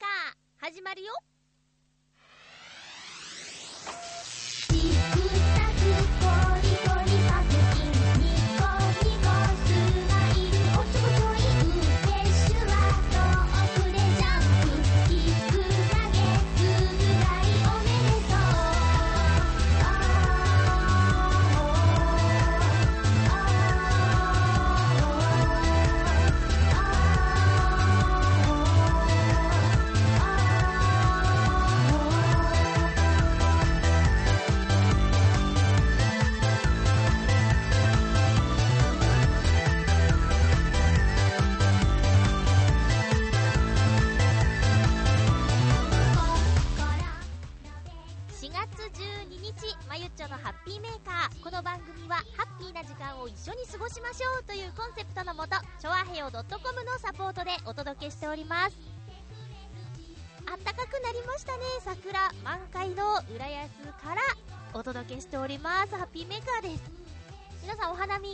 [0.00, 1.12] カー始まるよ。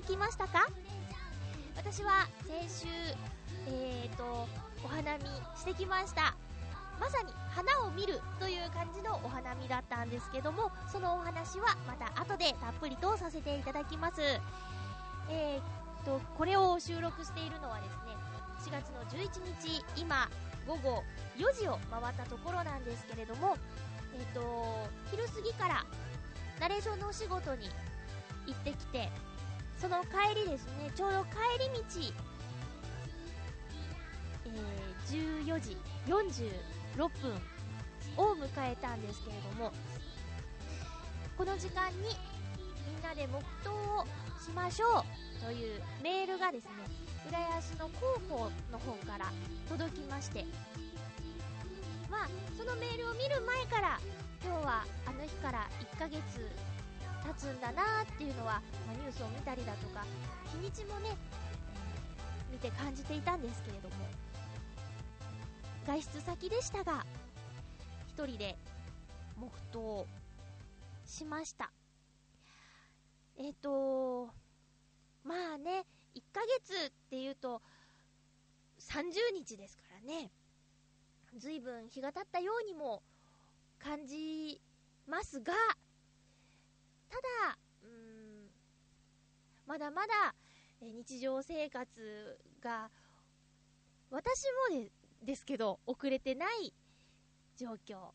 [0.06, 0.68] きましたか？
[1.76, 2.86] 私は先週
[3.66, 4.46] えーと
[4.84, 5.24] お花見
[5.56, 6.34] してきました。
[7.00, 14.22] まさに花を見るという感じのお花見だったんですけどもそのお話はまた後でたっぷりとさせていただきます。
[15.28, 15.62] えー、っ
[16.04, 20.28] とこれを収録しているのはですね4月の11日今
[20.66, 21.02] 午後
[21.36, 23.56] 4時を回ったところなんですけれども
[24.14, 25.84] えー、っと昼過ぎから
[26.60, 27.68] ナレーションのお仕事に
[28.46, 29.10] 行ってきて
[29.78, 31.84] その帰りですねちょうど帰り道
[34.46, 34.86] えー
[35.46, 37.34] 14時46分
[38.16, 39.72] を迎えたんですけれども
[41.36, 42.08] この時間に
[42.88, 44.04] みんなで黙祷を
[44.42, 45.04] しましょ
[45.40, 46.70] うというメールがですね
[47.28, 49.26] 浦安の広報の方から
[49.68, 50.44] 届きまして
[52.10, 54.00] まあそのメールを見る前から
[54.44, 56.20] 今日はあの日から1ヶ月
[57.26, 60.04] 経つんだなっていうのは、まあ、ニュースを見たりだとか
[60.52, 61.46] 日にちもね、えー
[62.56, 63.94] 見て感じていたんですけれども
[65.86, 67.04] 外出先でしたが
[68.08, 68.56] 一人で
[69.38, 70.06] 黙祷
[71.04, 71.70] しました。
[73.38, 74.28] えっ、と
[75.22, 75.84] まあね
[76.14, 77.60] 1ヶ月っていうと
[78.80, 80.30] 30日ですからね。
[81.36, 83.02] 随分日が経ったようにも
[83.78, 84.58] 感じ
[85.06, 85.52] ますが
[87.08, 88.50] ただうーん
[89.66, 90.34] まだまだ
[90.80, 92.90] え日常生活が
[94.10, 94.90] 私もで
[95.22, 96.72] ですけど遅れてない
[97.56, 98.12] 状況。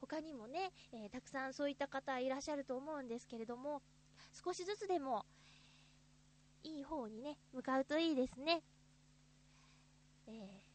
[0.00, 3.80] 他にもね、えーたくさんそういった方いらっしゃると思うんですけれども
[4.44, 5.24] 少しずつでも
[6.62, 8.62] いい方にね向かうといいですね、
[10.26, 10.74] えー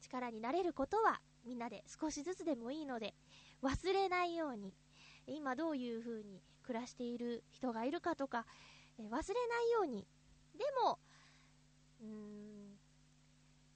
[0.00, 3.12] 力になれることはみんなで少しずつでもいいので
[3.62, 4.72] 忘れないように。
[5.28, 8.46] 今どういう風に暮らしている人がいるかとか、
[8.98, 10.06] え忘れないように。
[10.56, 10.98] でも
[12.00, 12.78] うーん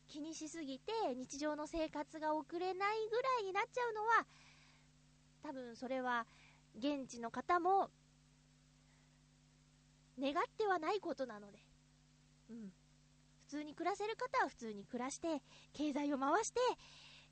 [0.09, 4.27] 気にしすぎて日常の生活が送れないぐらいになっちゃうのは
[5.43, 6.27] 多分それは
[6.77, 7.91] 現地の方も
[10.21, 11.59] 願ってはないことなので、
[12.51, 12.57] うん、
[13.47, 15.43] 普通に暮らせる方は普通に暮らして
[15.73, 16.61] 経済を回して、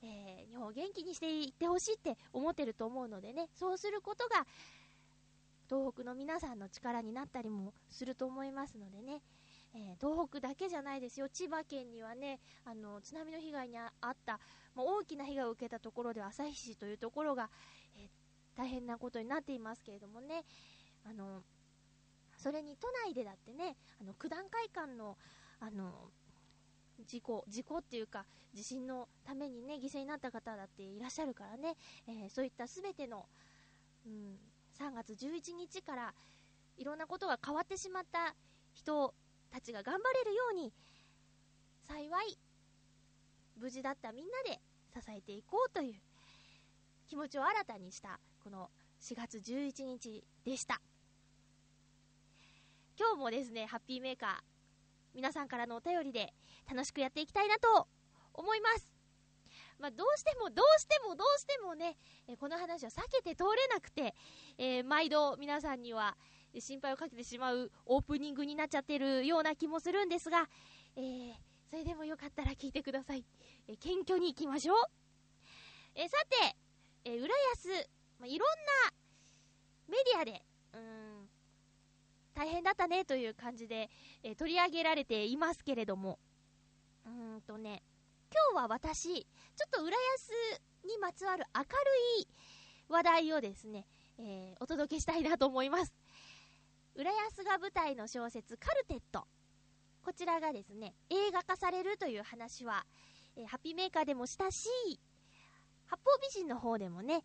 [0.03, 3.49] えー日本を元気にしていってほしいって思ってると思うのでね。
[3.55, 4.47] そうすることが
[5.69, 9.23] 東北の皆さんの力になったりもすると思いますのでね。
[9.75, 14.41] えー東北だけじゃないですよ、千葉県にはね、あの津波の被害にあった、
[14.75, 17.51] まあ大きな被害を受けたところでは旭市というところが、
[17.97, 18.09] えー
[18.57, 20.45] 大変なことになっていますけれどもね、
[21.05, 21.43] あの
[22.37, 25.17] それに都内でだってね、あの九段会館の
[25.61, 26.11] あの
[27.07, 28.25] 事故、事故っていうか、
[28.55, 33.27] 地震のためにね、犠牲になった方だっていらっしゃるからね、えーそういったすべての、
[34.07, 34.39] うん、
[34.79, 36.15] 3月11日から
[36.77, 38.35] いろんなことが変わってしまった
[38.73, 39.15] 人
[39.51, 40.73] たちが頑張れるように、
[41.87, 42.39] 幸い、
[43.57, 44.61] 無事だったみんなで
[44.95, 45.95] 支えていこうという
[47.07, 48.71] 気持ちを新たにした、この
[49.01, 50.81] 4月11日でした。
[52.99, 54.60] 今日もですね、ハッピーメーカー、
[55.15, 56.33] 皆さんからのお便りで
[56.71, 57.89] 楽しくやっていきたいなと
[58.35, 58.95] 思います。
[59.79, 61.97] まあ、どうしても、どうしても、どうしてもね、
[62.29, 64.15] えこの話を避けて通れなくて、
[64.59, 66.17] えー毎度皆さんには
[66.59, 70.49] 心配をかけてしまうオープニングになっちゃってるような気もするんですが、
[70.97, 71.33] えー
[71.71, 73.25] それでもよかったら聞いてください。
[73.69, 74.77] えー謙虚に行きましょう。
[75.95, 76.57] えさて、
[77.05, 78.49] えー浦安、まあ、いろん
[78.89, 78.93] な
[79.89, 80.43] メディアで、
[80.75, 81.20] うん、
[82.41, 83.91] 大変だったねという感じで、
[84.23, 86.19] えー取り上げられていますけれども、
[87.05, 87.83] うーんとね、
[88.33, 89.25] 今日は私、ちょ
[89.67, 91.67] っと浦安にまつわる明る
[92.23, 92.29] い
[92.89, 93.85] 話題をですね、
[94.17, 95.93] えーお届けしたいなと思います。
[96.95, 99.27] 浦安が舞台の小説カルテット。
[100.03, 102.87] こちらがですね、映画化されるという話は、
[103.37, 104.71] えーハッピーメーカーでもしたし、
[105.89, 107.23] 八方美人の方でもね、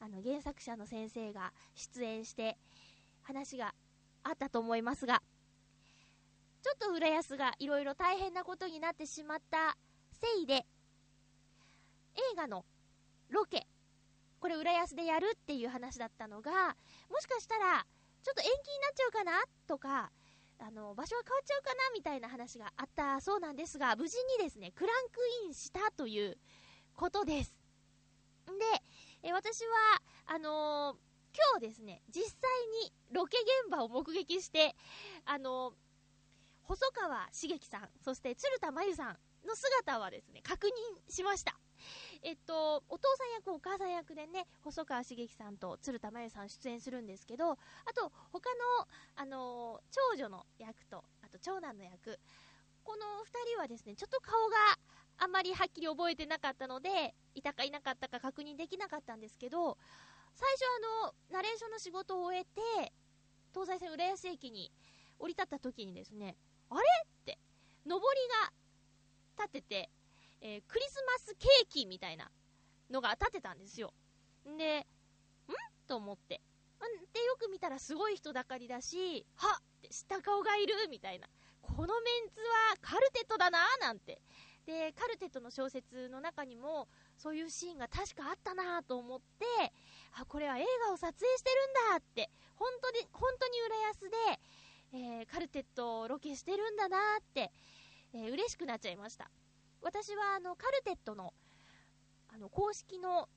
[0.00, 2.56] あの原作者の先生が出演して
[3.20, 3.74] 話が
[4.24, 5.22] あったと思いますが、
[6.62, 9.76] ちょっと浦安がいろいろ大変なことになってしまった
[10.12, 10.54] せいで、
[12.14, 12.64] 映画の
[13.28, 13.66] ロケ、
[14.40, 16.76] これ浦安でやるっていう話だったのが、
[17.10, 17.86] もしかしたら、
[18.22, 19.32] ちょっと延期になっちゃうかな
[19.66, 20.10] とか、
[20.58, 26.38] あの、場所が変わっちゃうかなみたいな話があったそうなんですが、無事にですね、クランクインしたという
[26.94, 27.58] ことです。
[28.46, 28.52] で、
[29.22, 31.03] え私は、あのー
[31.36, 32.30] 今日ですね、実際
[32.84, 34.74] にロケ現場を目撃して、
[35.24, 35.72] あの
[36.62, 41.56] 細川茂樹さん、そして鶴田真由さんの姿はですね、確認しました。
[42.22, 47.56] えっと、お父さん役、お母さん役でね、細川茂樹さんと鶴田真由さん出演するんですけど、あ
[47.94, 52.18] と、他の、あの長女の役と、あと長男の役、
[52.82, 54.56] この二人はですね、ちょっと顔が
[55.18, 59.76] あんまりはっきり覚えてなかったので、いたかいなかったか確認できなかったんですけど、
[60.34, 60.62] 最初
[61.02, 62.92] あの、ナレーションの仕事を終えて、
[63.52, 64.72] 東西線浦安駅に
[65.18, 66.36] 降り立った時にですね、
[66.70, 67.38] あれって、
[67.86, 68.00] 上り
[68.42, 68.52] が
[69.44, 69.90] 立ってて、
[70.40, 72.30] えークリスマスケーキみたいな
[72.90, 73.94] のが立ってたんですよ。
[74.44, 74.86] で、ん？
[75.86, 76.40] と思って。
[77.12, 81.28] で、よく見たらすごい人だかりだし、はっって知った顔がいるみたいな。
[81.62, 84.20] このメンツはカルテットだななんて。
[84.66, 89.46] で、カルテットの小説の中にも、そういうシーンが確かあったなと思って、
[90.12, 94.16] あ、これは映画を撮影してるんだって、本当に、本当に浦安で、
[94.92, 97.50] えーカルテットをロケしてるんだなって、
[98.12, 99.30] えー嬉しくなっちゃいました。
[99.82, 101.34] 私は、あの、カルテットの、
[102.28, 103.28] あの、公式の、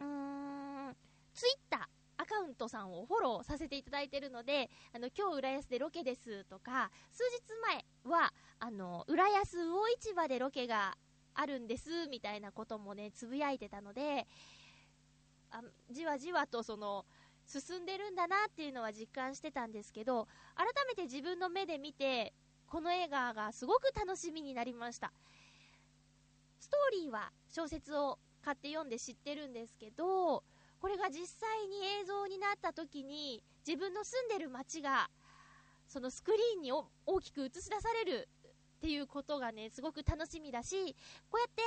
[0.00, 0.96] うーん、
[1.32, 7.42] ツイッター、アカウントさんをフォローさせていただいてるので、あの、今日浦安でロケですとか、数日
[7.72, 10.96] 前は、あの、浦安魚市場でロケが
[11.34, 14.26] あるんです、みたいなこともね、つぶやいてたので、
[15.50, 17.04] あじわじわとその、
[17.46, 22.32] 進んでるんだなっていうのは実感してたんですけど、改めて自分の目で見て、
[22.66, 25.12] この映画がすごく楽しみになりました。
[26.58, 30.42] ストーリーは小説を買って読んで知ってるんですけど、
[30.80, 35.10] これが実際に映像になった時に、自分の住んでる街が、
[35.86, 38.28] そのスクリーンに大きく映し出される
[38.84, 40.94] っていうことがね、すごく楽しみだし、
[41.30, 41.62] こうやって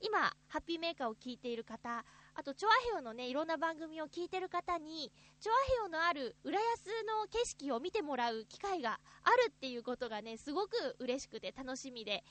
[0.00, 2.04] 今、ハッピーメーカーを聞いている方、
[2.34, 5.10] あと、チョアヘオのね、いろんな番組を聞いてる方に、
[5.40, 12.22] チョアヘオのある浦安の景色を見てもらう機会があるっていうことがね、すごく嬉しくて楽しみで、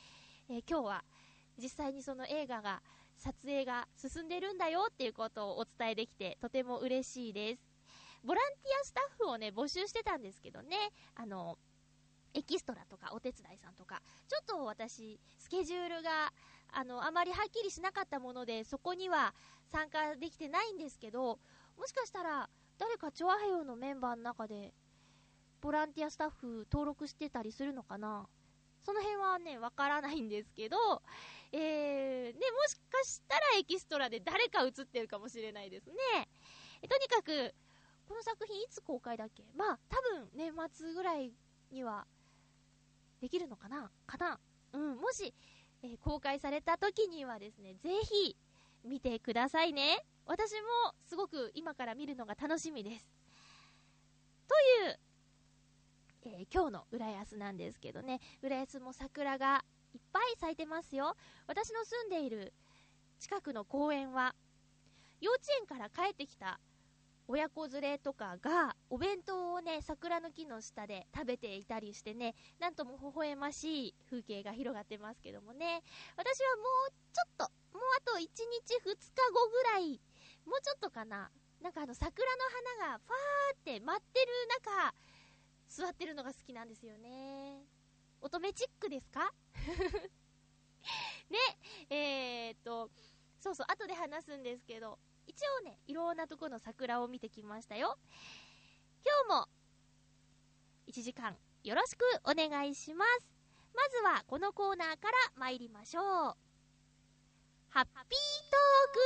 [0.50, 1.04] えー今日は
[1.58, 2.82] 実際にその映画が、
[3.18, 7.62] 撮影が進んでるんだよっていうことをお伝えできて、とても嬉しいです。
[8.24, 10.78] ボランティアスタッフをね、募集してたんですけどね、
[11.16, 11.58] あの、
[12.34, 16.34] エキストラとかお手伝いさんとか、ちょっと私、スケジュールが、
[16.72, 19.34] あの、あまりはっきりしなかったもので、そこには
[19.72, 21.40] 参加できてないんですけど、
[21.78, 24.74] もしかしたら、誰かチョアヘヨのメンバーの中で、
[25.62, 28.28] ボランティアスタッフ登録してたりするのかな
[28.84, 30.78] その辺はね、わからないんですけど、
[31.54, 35.96] えー、ね、もしかしたらエキストラで誰か映ってるかもしれないですね。
[36.90, 37.54] とにかく、
[38.06, 39.46] この作品いつ公開だっけ？
[39.56, 41.32] まあ、多分年末ぐらい
[41.72, 42.06] には
[43.24, 43.90] できるのかな？
[44.06, 44.38] かな？
[44.74, 45.34] うん、もし、
[45.82, 48.36] えー公開された時にはですね、ぜひ
[48.84, 50.04] 見てくださいね。
[50.26, 53.10] 私もすごく今から見るのが楽しみです。
[54.50, 55.00] という、
[56.26, 59.64] えー今日の浦安なんですけどね、浦安も桜が
[59.94, 61.16] いっぱい咲いてますよ。
[61.48, 62.52] 私の住んでいる
[63.20, 64.36] 近くの公園は、
[65.22, 66.60] 幼稚園から帰ってきた
[67.34, 75.82] 親子連れとかがお弁当をね、桜の木の下で食べていたりしてね、なんとも微笑ましい風景が広がってますけどもね、
[76.16, 78.38] 私はもうちょっと、もうあと1日
[78.86, 80.00] 2日後ぐらい、
[80.46, 82.44] もうちょっとかな、なんかあの桜の
[82.78, 84.28] 花がファーって舞ってる
[84.66, 84.94] 中、
[85.70, 87.66] 座ってるのが好きなんですよね。
[88.22, 89.34] 乙女チックですか？
[91.32, 91.40] ね、
[91.90, 92.92] えーっと、
[93.40, 97.98] そうそう、後で話すんですけど、一応ね、いろんなとこの桜を見てきましたよ。
[99.28, 99.50] 今日も、
[100.88, 103.30] 1時間よろしくお願いします。
[103.74, 106.04] まずは、このコーナーから参りましょう。
[107.70, 107.86] ハッピートー
[108.94, 109.00] ク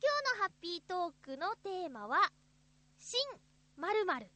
[0.00, 2.30] 今日のハッピートークのテーマは、
[2.98, 3.20] 新
[3.76, 4.30] 〇〇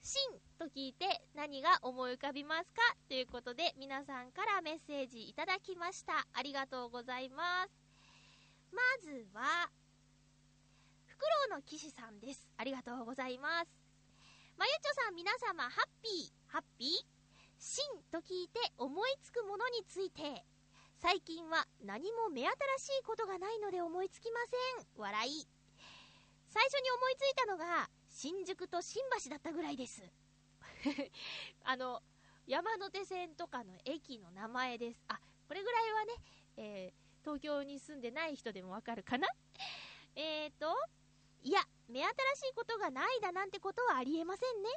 [0.00, 0.22] 新
[0.58, 2.80] と聞いて何が思い浮かびますか？
[3.08, 6.26] ということで皆さんからメッセージいただきました。
[6.32, 7.87] ありがとうございます。
[8.72, 9.70] まずは、
[11.06, 12.48] フクロウの騎士さんです。
[12.56, 13.68] ありがとうございます。
[14.56, 16.88] まゆちょさん皆様ハッピー、ハッピー
[17.58, 20.44] 真と聞いて思いつくものについて、
[21.00, 24.40] 最近は何も目新しいことがないので思いつきま
[24.80, 24.86] せん。
[25.00, 25.46] 笑い。
[26.48, 30.02] 最初に思いついたのが、新宿と新橋だったぐらいです。
[31.62, 32.02] あの、
[32.46, 35.04] 山手線とかの駅の名前です。
[35.08, 36.12] あ、これぐらいはね、
[36.56, 39.28] えー東京に住んでない人でもわかるかな？
[40.16, 40.74] えーと、
[41.42, 42.08] いや、目新し
[42.50, 44.70] いことがないだなんてことはありえませんね。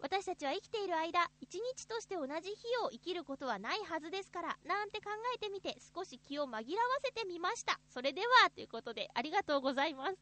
[0.00, 6.64] 私たちは生きている間、一日として同じ日を生きることはないはずですから、なんて考えてみて少し気を紛らわ
[7.04, 7.78] せてみました。
[7.88, 10.18] それでは、ということで、ありがとうございます。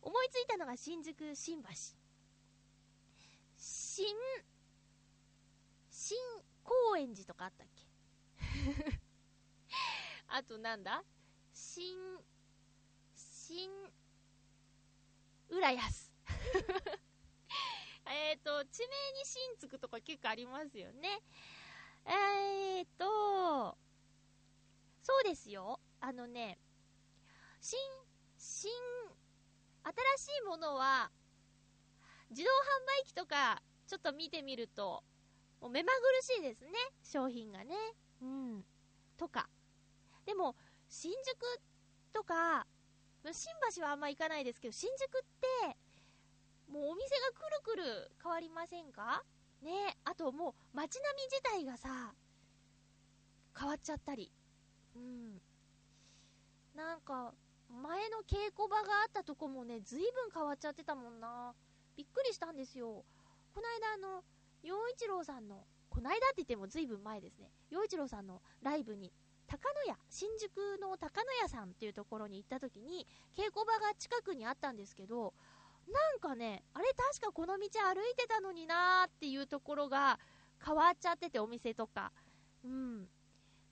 [0.00, 1.68] 思いついたのが新宿、新橋。
[3.58, 4.06] 新、
[5.90, 6.16] 新
[6.62, 9.00] 高円寺とかあったっけ？
[10.32, 11.02] あとなんだ？
[11.52, 11.98] 新、
[13.16, 13.68] 新、
[15.48, 16.12] 浦安。
[18.06, 18.86] えっと、地名
[19.18, 21.20] に新つくとか結構ありますよね。
[22.06, 23.76] えーと、
[25.02, 25.80] そうですよ。
[26.00, 26.58] あのね、
[27.60, 27.78] 新、
[28.38, 28.70] 新、
[29.82, 31.10] 新しいものは、
[32.30, 35.02] 自動販売機とか、ちょっと見てみると、
[35.60, 36.70] もう目まぐるしいですね。
[37.02, 37.74] 商品がね。
[38.22, 38.64] うん。
[39.16, 39.48] とか。
[40.26, 40.54] でも、
[40.88, 41.60] 新宿
[42.12, 42.66] とか、
[43.32, 45.22] 新橋はあんま行かないですけど、新宿っ
[45.68, 45.76] て、
[46.70, 49.24] もうお店がくるくる変わりませんか？
[49.60, 52.14] ねあともう街並み自体がさ、
[53.58, 54.32] 変わっちゃったり。
[54.94, 55.40] うん。
[56.74, 57.34] なんか、
[57.68, 61.54] 前の稽古場があったとこもね、ずいぶん変わっちゃってたもんな。
[61.96, 63.04] びっくりしたんですよ。
[63.52, 64.24] この間あの、
[64.62, 67.50] 陽一郎さんの、この間って言ってもずいぶん前ですね。
[67.68, 69.12] 陽一郎さんのライブに、
[69.50, 73.04] 高野屋、新宿の高野屋さんっていうところに行った時に、
[73.36, 75.34] 稽古場が近くにあったんですけど、
[75.90, 80.20] なんかね、あれ確かこの道歩いてたのになーっていうところが
[80.64, 82.12] 変わっちゃってて、お店とか。
[82.64, 83.08] うん。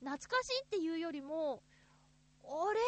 [0.00, 1.62] 懐かしいっていうよりも、
[2.42, 2.80] あれ？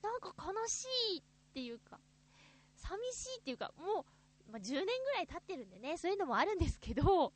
[0.00, 1.22] なんか悲しいっ
[1.54, 1.98] ていうか、
[2.76, 4.04] 寂しいっていうか、も
[4.48, 7.32] う、まあ、10年ぐらい経ってるんでね、そういうのもあるんですけど、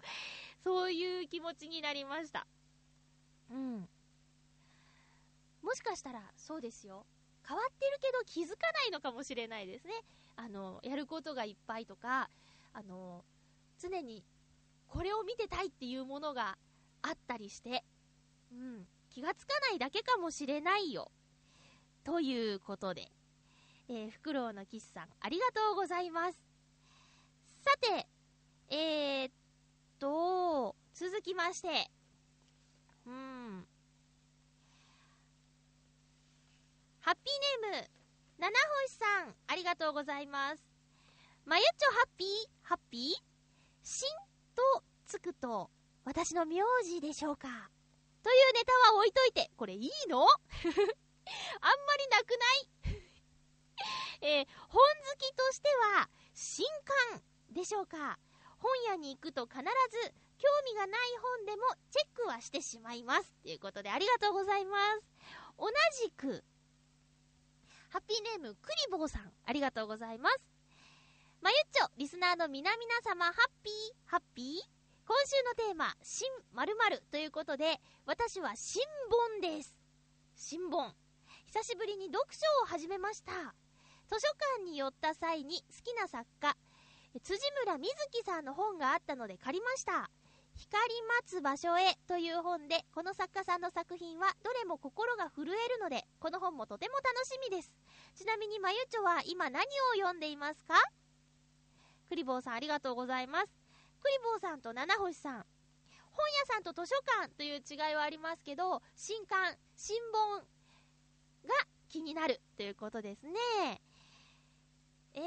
[0.63, 2.47] そういう気持ちになりました。
[3.51, 3.89] うん。
[5.66, 7.04] もしかしたら、そうですよ。
[7.44, 9.94] 変わってるけど気づかないのかもしれないですね。
[10.37, 12.30] あの、やることがいっぱいとか、
[12.73, 13.25] あの、
[13.80, 14.25] 常に
[14.87, 16.56] これを見てたいっていうものが
[17.02, 17.85] あったりして、
[18.52, 21.11] うん、気がつかないだけかもしれないよ。
[22.04, 23.11] ということで、
[23.88, 26.38] えー、フクロウのキスさん、ありがとうございます。
[27.64, 28.06] さて、
[28.68, 29.32] えー、っ
[29.99, 31.90] と、続きまして、
[33.04, 33.66] うん。
[37.07, 37.89] ハッピーネーム、
[38.37, 38.51] 七
[38.89, 40.63] 星さん、ありがとうございます。
[41.45, 42.29] まゆっちょハッピー
[42.63, 44.09] ハッピーしん
[44.57, 45.71] とつくと、
[46.05, 47.47] 私の名字でしょうか？
[48.25, 50.19] というネタは置いといて、これいいの？
[50.27, 50.77] あんま
[51.97, 52.31] りなく
[52.91, 53.03] ない？
[54.27, 56.67] えー本好きとしては、新
[57.13, 58.19] 刊でしょうか？
[58.59, 63.33] 本屋に行くと必ず、興味がない本でもチェックはしてしまいます。
[63.45, 65.03] ということで、ありがとうございます。
[65.57, 65.69] 同
[66.03, 66.43] じく、
[67.88, 70.38] ハッピーネーム、クリボーさん、ありがとうございます。
[71.40, 73.75] まゆっちょ、リスナーの皆々様、ハッピー、
[74.07, 74.76] ハッピー？
[75.07, 78.83] 今週のテーマ、新〇〇ということで、私は新
[79.40, 79.78] 本です。
[80.35, 80.93] 新本。
[81.47, 83.33] 久しぶりに読書を始めました。
[84.09, 84.28] 図書
[84.59, 86.57] 館に寄った際に好きな作家、
[87.23, 90.11] 辻村瑞希さんの本があったので借りました。
[90.59, 97.73] 光待つ場所へという本で、この作家さんの作品はどれも心が震えるので、この本もとても楽しみです。
[98.15, 100.75] ちなみにまゆちょは今何を読んでいますか？
[102.09, 103.47] クリボーさんありがとうございます。
[104.01, 105.47] クリボーさんと七星さん。
[106.13, 110.47] 本屋さんと図書館という違いはありますけど、新刊、新本が
[111.89, 113.83] 気になるということですね。
[115.13, 115.21] え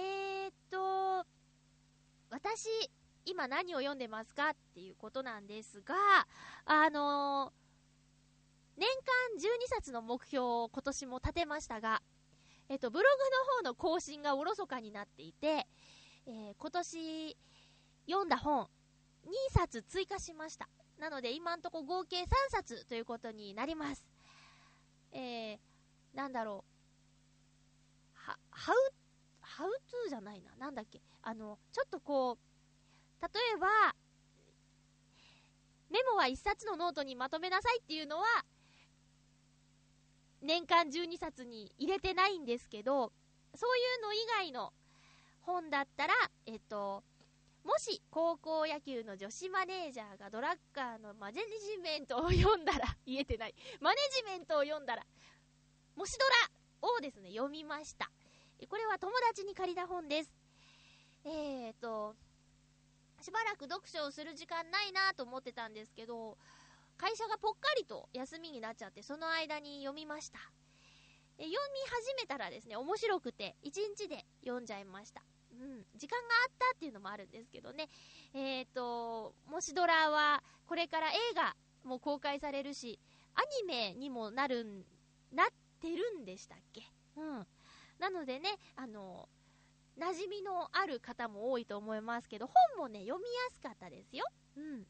[0.47, 1.25] ーっと、
[2.31, 2.69] 私、
[3.29, 5.95] 今何を読んでますかっていうことなんですが、
[6.65, 7.59] あのー
[8.79, 12.01] 年間12冊の目標を今年も立てましたが、
[12.69, 15.67] えっと、ブログの方の更新がおろそかになっていて、
[16.25, 17.37] えー今年
[18.07, 18.69] 読んだ本
[19.25, 20.69] 2冊追加しました。
[20.97, 24.05] なので今んとこ合計3冊ということになります。
[25.11, 25.59] えー、
[26.13, 26.79] なんだろう。
[28.13, 28.75] は、ハウ、
[29.41, 30.55] ハウトゥーじゃないな。
[30.57, 31.01] なんだっけ。
[31.21, 32.48] あの、ちょっとこう、
[33.21, 33.95] 例えば、
[35.89, 38.25] メモは1冊のノートにまとめなさいっていうのは、
[40.41, 43.11] 年間12冊に入れてないんですけど、
[43.55, 44.71] そういうの以外の
[45.41, 46.13] 本だったら、
[46.45, 47.03] えっと、
[47.63, 53.55] もし高校野球の女子マネージャーがドラッカーのマネジメントを読んだら、 言えてない。
[53.81, 55.05] マネジメントを読んだら、
[55.95, 56.25] もしド
[56.87, 58.09] ラをですね、読みました。
[58.69, 60.33] これは友達に借りた本です。
[61.25, 62.15] えーと、
[63.21, 66.37] しばらく読書をする時間ないなと思ってたんですけど、
[66.97, 70.39] 会社がぽっかりと休みになっちゃって、その間に読みました。
[71.37, 75.23] え読み始めたらですね、面白くて、1日で読んじゃいました。
[75.51, 77.87] うん、時間があったっていうのもあるんですけどね。
[78.33, 82.99] えーと、もしドラは、これから映画も公開されるし、
[83.35, 84.85] アニメにもなるん、
[85.31, 85.47] なっ
[85.79, 86.81] てるんでしたっけ？
[87.15, 87.47] うん。
[87.99, 89.29] なのでね、あの、
[89.99, 94.23] 馴染みのある方も多いと思いますけど、本もね、読みやすかったですよ。
[94.55, 94.83] うん。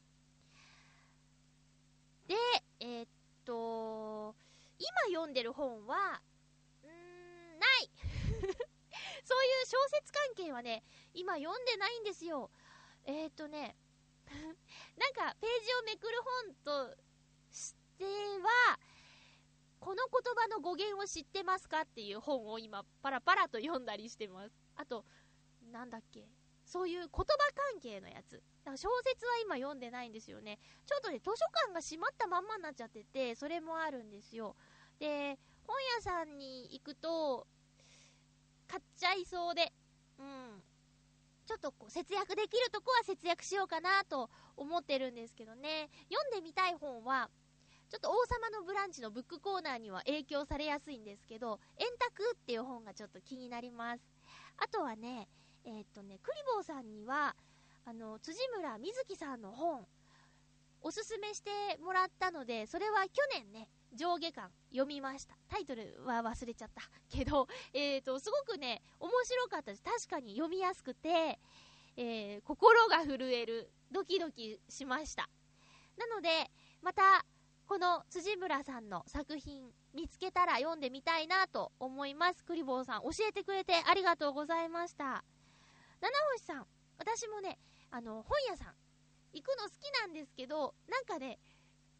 [2.28, 2.36] で、
[2.78, 3.08] えーっ
[3.44, 4.36] と、
[4.78, 6.22] 今読んでる本は、
[6.84, 7.90] うー、ない
[9.24, 12.50] そういう小説関係はね、今読んでないんですよ。
[13.04, 13.76] えーっとね、
[14.96, 16.54] なんかページをめくる本
[16.88, 16.96] と
[17.50, 18.78] しては、
[19.80, 24.69] この言葉の語源を知ってますかっていう本を今パラパラと読んだりしてます。
[24.80, 25.04] あと、
[25.70, 26.26] なんだっけ
[26.64, 27.24] そういう言葉
[27.72, 28.42] 関係のやつ。
[28.64, 30.58] だから小説は今読んでないんですよね。
[30.86, 31.32] ちょっとね、図書
[31.66, 34.56] 館が閉まったまんまになっちゃってて、それもあるんですよ。
[34.98, 37.46] で、本屋さんに行くと、
[38.68, 39.72] 買っちゃいそうで、
[40.18, 40.62] うん。
[41.44, 45.90] ちょっとこう節約できるとこは節約しようかなと思ってるんですけどね。
[46.08, 47.28] 読んでみたい本は、
[47.90, 54.19] ちょっと王様のブランチのブックコーナーには影響されやすいんですけど、円卓っていう本がちょっと気になります。
[54.56, 55.28] あとはね、
[55.64, 57.36] えーっとね、クリボーさんには、
[57.84, 59.86] あの、辻村瑞希さんの本、
[60.82, 61.50] おすすめして
[61.82, 65.34] もらったので、それは去年ね、上下巻読みました。
[65.48, 66.82] タイトルは忘れちゃった。
[67.10, 69.82] けど、えーと、すごくね、面白かったです。
[69.82, 71.38] 確かに読みやすくて、
[71.96, 75.28] えー心が震える、ドキドキしました。
[75.98, 77.26] なので、また、
[77.70, 79.62] この辻村さんの作品
[79.94, 82.42] 見つけたら読んでみたいなと思います。
[82.42, 85.22] クリボーさん、教えてくれてありがとうございました。
[86.00, 86.66] 七星さん、
[86.98, 87.60] 私もね、
[87.92, 88.74] あの、本屋さん、
[89.32, 91.38] 行くの好きなんですけど、なんかね、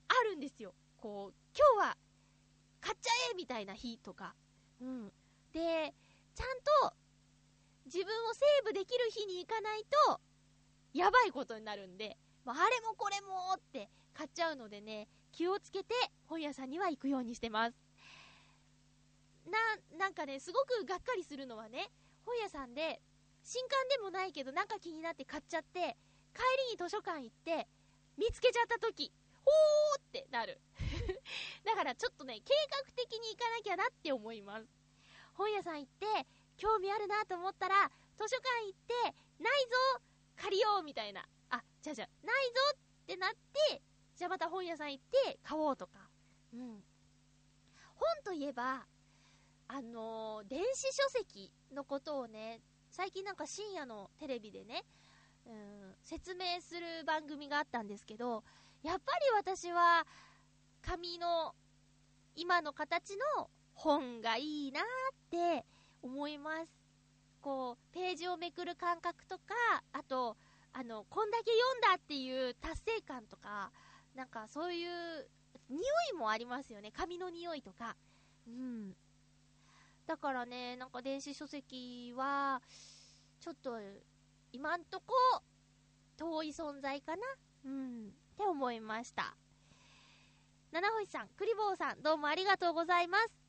[0.08, 0.74] あるんですよ。
[0.96, 1.96] こう、今日は、
[2.80, 4.34] 買っちゃえみたいな日とか。
[4.80, 5.12] うん。
[5.52, 5.94] で、
[6.34, 6.96] ちゃんと、
[7.84, 10.20] 自分をセーブできる日に行かないと、
[10.94, 15.94] やばいことになるんで、ま、あれもこれもって買っちゃうのでね、気をつけて
[16.26, 17.76] 本屋さんには行くようにしてます。
[19.46, 21.90] な、なんかね、すごくがっかりするのはね、
[22.24, 23.00] 本屋さんで、
[23.42, 25.96] 新刊でもないけどなんか気になって買っちゃって、
[26.34, 27.68] 帰りに図書館行って、
[28.16, 29.12] 見つけちゃった時、
[29.44, 30.60] ほーってなる。
[31.64, 34.68] だからちょっとね、計画的に行かなきゃなって思います。
[35.34, 38.94] 本屋さん行って、興味あるなと思ったら、図書館行って、
[39.42, 40.02] ないぞ
[40.36, 41.26] 借りようみたいな。
[41.48, 43.82] あ、じゃあじゃあないぞってなって、
[44.20, 45.92] じゃあまた本屋さん行って買おうとか。
[46.52, 46.84] うん。
[47.94, 48.84] 本といえば、
[49.66, 54.84] あのー電子書籍のことをね、最近なんか深夜のテレビでね、
[55.46, 58.44] うん、説明する番組があったんですけど、
[58.82, 60.06] やっぱり私は、
[60.82, 61.54] 紙の
[62.36, 64.84] 今の形の本がいいなっ
[65.30, 65.64] て
[66.02, 66.70] 思います。
[67.40, 69.54] こう、ページをめくる感覚とか、
[69.94, 70.36] あと、
[70.74, 73.72] あの、こんだけ読んだっていう達成感とか、
[74.14, 75.28] なんかそういう、
[75.68, 75.80] 匂
[76.12, 76.90] いもありますよね。
[76.90, 77.96] 紙の匂いとか。
[78.46, 78.92] うん。
[80.06, 82.60] だからね、なんか電子書籍は、
[83.40, 83.78] ちょっと、
[84.52, 85.14] 今んとこ、
[86.16, 87.22] 遠い存在かな
[87.64, 88.08] うん。
[88.08, 89.36] って思いました。
[90.72, 93.40] 七星さん、クリボーさん、どうもありがとうございます。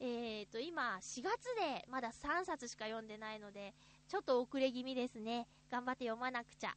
[0.00, 3.74] えーと、今、4月でまだ3冊しか読んでないので、
[4.08, 5.46] ちょっと遅れ気味ですね。
[5.70, 6.74] 頑張って読まなくちゃ。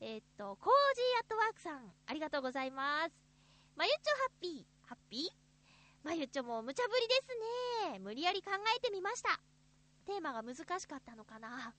[0.00, 3.14] えーっと、コージーアットワークさん、ありがとうございます。
[3.76, 5.30] まゆっちょハッピー、ハッピー？
[6.04, 7.14] まゆっちょも無茶ぶりで
[7.86, 7.98] すね。
[8.00, 9.40] 無理やり考えてみました。
[10.04, 11.74] テーマが難しかったのかな。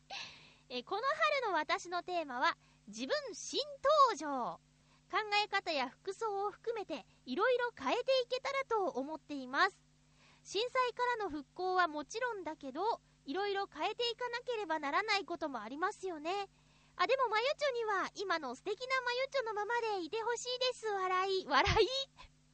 [0.68, 1.02] えこの
[1.42, 2.56] 春の私のテーマは、
[2.88, 3.60] 自分新
[4.10, 4.60] 登場。
[5.10, 9.78] 考え方や服装を含めて、いろいろ変えていけたらと思っています。
[10.42, 16.48] 震災からの復興はもちろんだけど、いろいろ変えていかなければならないこともありますよね。
[17.00, 20.86] あ、でもまゆちょには今の素敵なまゆちょのままでいてほしいです。
[20.86, 21.46] 笑い。
[21.46, 21.88] 笑い？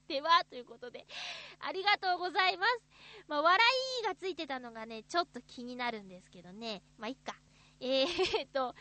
[0.07, 1.07] では、ということで、
[1.61, 2.83] ありがとうございます。
[3.27, 3.67] まあ、笑
[4.03, 6.83] いがついてたのがね、ちょっと気になるんですけどね。
[6.99, 7.35] まあ、いっか。
[7.81, 8.75] えーっと、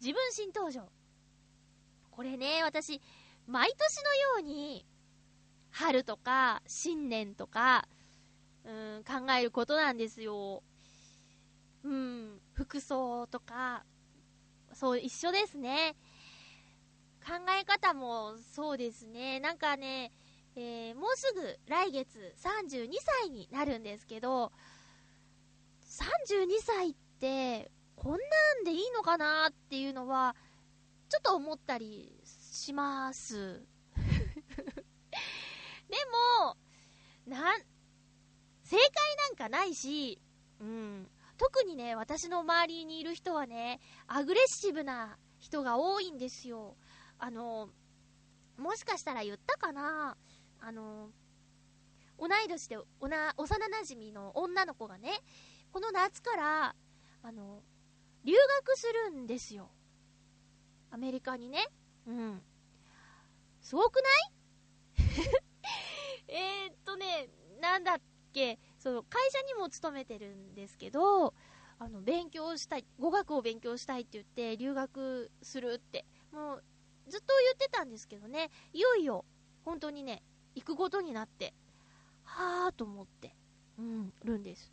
[0.00, 0.88] 自分新登場。
[2.12, 3.00] これね、私、
[3.48, 4.86] 毎年のように、
[5.70, 7.88] 春とか、新年とか、
[8.64, 10.62] うん、考えることなんですよ。
[11.82, 13.84] うん、服装とか、
[14.82, 15.94] そう、一緒ですね。
[17.24, 19.38] 考え方もそうですね。
[19.38, 20.10] なんかね、
[20.56, 22.90] えーもうすぐ来月32
[23.22, 24.50] 歳になるんですけど、
[25.86, 28.16] 32歳って、こんな
[28.62, 30.34] んでいいのかなっていうのは、
[31.08, 33.64] ちょっと思ったりします。
[33.94, 34.02] で
[36.42, 36.56] も、
[37.28, 37.60] なん、
[38.64, 40.20] 正解なんかないし、
[40.58, 41.08] うん。
[41.42, 46.76] 特にね、私の周りにいる人はね、アグレッシブな人が多いんですよ。
[47.18, 47.68] あの、
[48.56, 50.16] もしかしたら言ったかな？
[50.60, 51.10] あの、
[52.16, 55.18] 同い年でおな幼馴染の女の子がね、
[55.72, 56.76] この夏から、
[57.24, 57.64] あの、
[58.22, 59.68] 留学するんですよ。
[60.92, 61.66] アメリカにね。
[62.06, 62.40] うん。
[63.60, 65.12] すごくない？
[66.28, 67.28] えっとね、
[67.60, 67.96] なんだっ
[68.32, 71.34] け、その会社にも勤めてるんですけど、
[71.78, 76.64] あの、勉強したい、語学を勉強したいって言って留学するって、もう
[77.08, 79.24] ずっと言ってたんですけどね、いよいよ、
[79.64, 80.24] 本当にね、
[80.56, 81.54] 行くことになって、
[82.24, 83.36] はぁーと思って、
[83.78, 84.72] うん、るんです。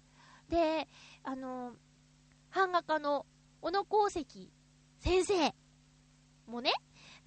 [0.49, 0.87] で、
[1.23, 1.73] あの、
[2.51, 3.27] 版画家の
[3.61, 4.51] 小野功石
[4.97, 5.53] 先生
[6.47, 6.73] もね、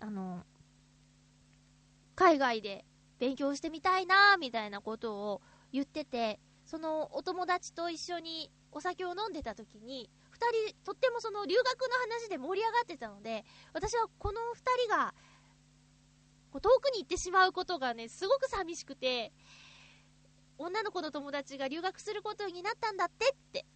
[0.01, 0.45] あの、
[2.17, 2.85] 海外で
[3.21, 5.43] 勉強してみたいなみたいなことを
[5.73, 6.41] 言ってて、
[6.73, 10.39] そのお友達と一緒にお酒を飲んでた時に、二
[10.71, 15.13] 人、とってもその留学の話で盛り上がってたので、私はこの二人が、
[16.51, 19.35] こう遠くに行ってしまうことがね、すごく寂しくて、
[20.57, 23.67] 女の子の友達が留学することになったんだってって、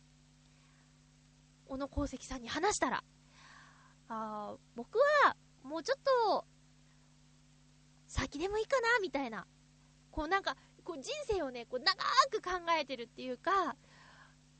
[1.68, 3.04] 小野功石さんに話したら、
[4.08, 5.98] あ僕はもうちょっ
[6.30, 6.46] と、
[8.08, 9.46] 先でもいいかなみたいな。
[10.10, 10.56] こうなんか、
[10.86, 11.94] こう人生をね、こう長
[12.30, 13.74] く考えてるっていうか、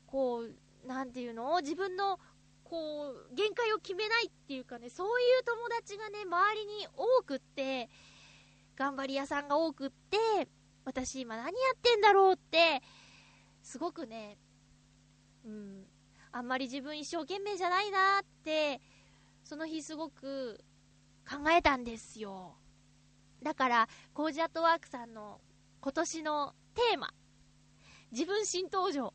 [0.05, 1.59] こう、なんていうの？
[1.61, 2.19] 自分の、
[2.65, 7.89] こう、限界を決めないっていうかね、そういう友達がね、周りに多くって、
[8.75, 10.49] 頑張り屋さんが多くって、
[10.83, 12.81] 私今何やってんだろうって、
[13.63, 14.37] すごくね、
[15.45, 15.85] うん、
[16.31, 18.81] あんまり自分一生懸命じゃないなって、
[19.45, 20.59] その日すごく
[21.29, 22.55] 考えたんですよ。
[23.41, 25.39] だから、コージアットワークさんの
[25.79, 27.13] 今年のテーマ、
[28.11, 29.13] 自分新登場。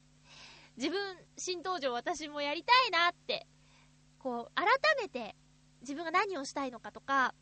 [0.77, 3.47] 自分新登場私もやりたいなって、
[4.19, 4.67] こう、改
[5.01, 5.37] めて
[5.83, 7.35] 自分が何をしたいのかとか、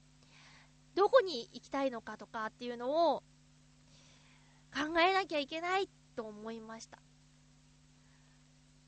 [0.94, 3.22] どこに行きたいのかとかっていうのを
[4.74, 6.98] 考えなきゃいけないと思いました。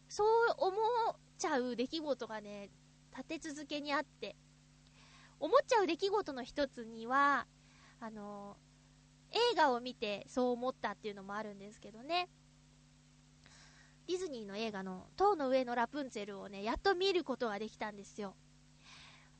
[0.09, 0.27] そう
[0.59, 0.73] 思
[1.12, 2.71] っちゃう出来事がね、
[3.16, 4.37] 立て続けにあって、
[5.38, 7.47] 思っちゃう出来事の一つには、
[8.01, 8.57] あの、
[9.33, 12.29] 映画を見てそう思ったっていうのもあるんですけどね。
[14.09, 18.35] ディズニーの映画の塔の上のラプンツェルをね、やっと見ることができたんですよ。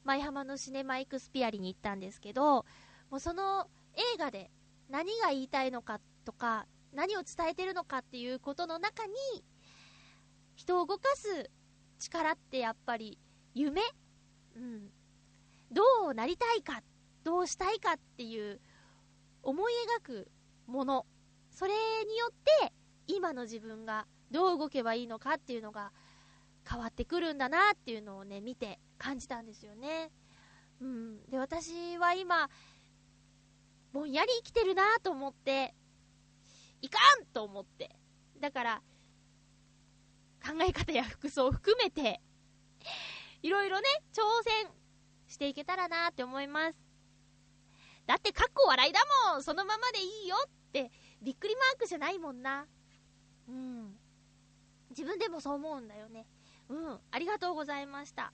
[0.05, 2.65] 舞浜のシネマエクスピアリに行ったんですけど、
[3.11, 4.51] もうその映画で
[4.89, 9.13] 何が言いたいのかとか、何を伝えてるのかっていうことの中に、
[10.55, 11.51] 人を動かす
[11.99, 13.19] 力ってやっぱり
[13.55, 13.83] 夢？
[14.55, 14.91] うん。
[15.71, 16.83] どうなりたいか、
[17.25, 18.61] どうしたいかっていう
[19.43, 20.31] 思い描く
[20.67, 21.07] もの。
[21.51, 21.73] それ
[22.07, 22.73] によって、
[23.07, 25.93] 今の自分がどう動けばいいのかっていうのが
[26.69, 30.11] 変わってくるんだなっていうのをね、見て感じたんですよね。
[30.81, 31.31] うん。
[31.31, 32.49] で、私は今、
[33.93, 35.75] ぼんやり生きてるなと思って、
[36.81, 37.95] いかんと思って。
[38.41, 38.83] だから、
[40.45, 42.21] 考え方や服装を含めて、
[43.43, 44.71] いろいろね、挑戦
[45.29, 46.92] していけたらなって思います。
[48.07, 52.67] だって、かっこ笑いだもんそのままでいいよって、びっくりマークじゃないもんな。
[53.49, 53.97] うん。
[54.91, 56.27] 自分でもそう思うんだよね。
[56.69, 57.01] うん。
[57.11, 58.33] ありがとうございました。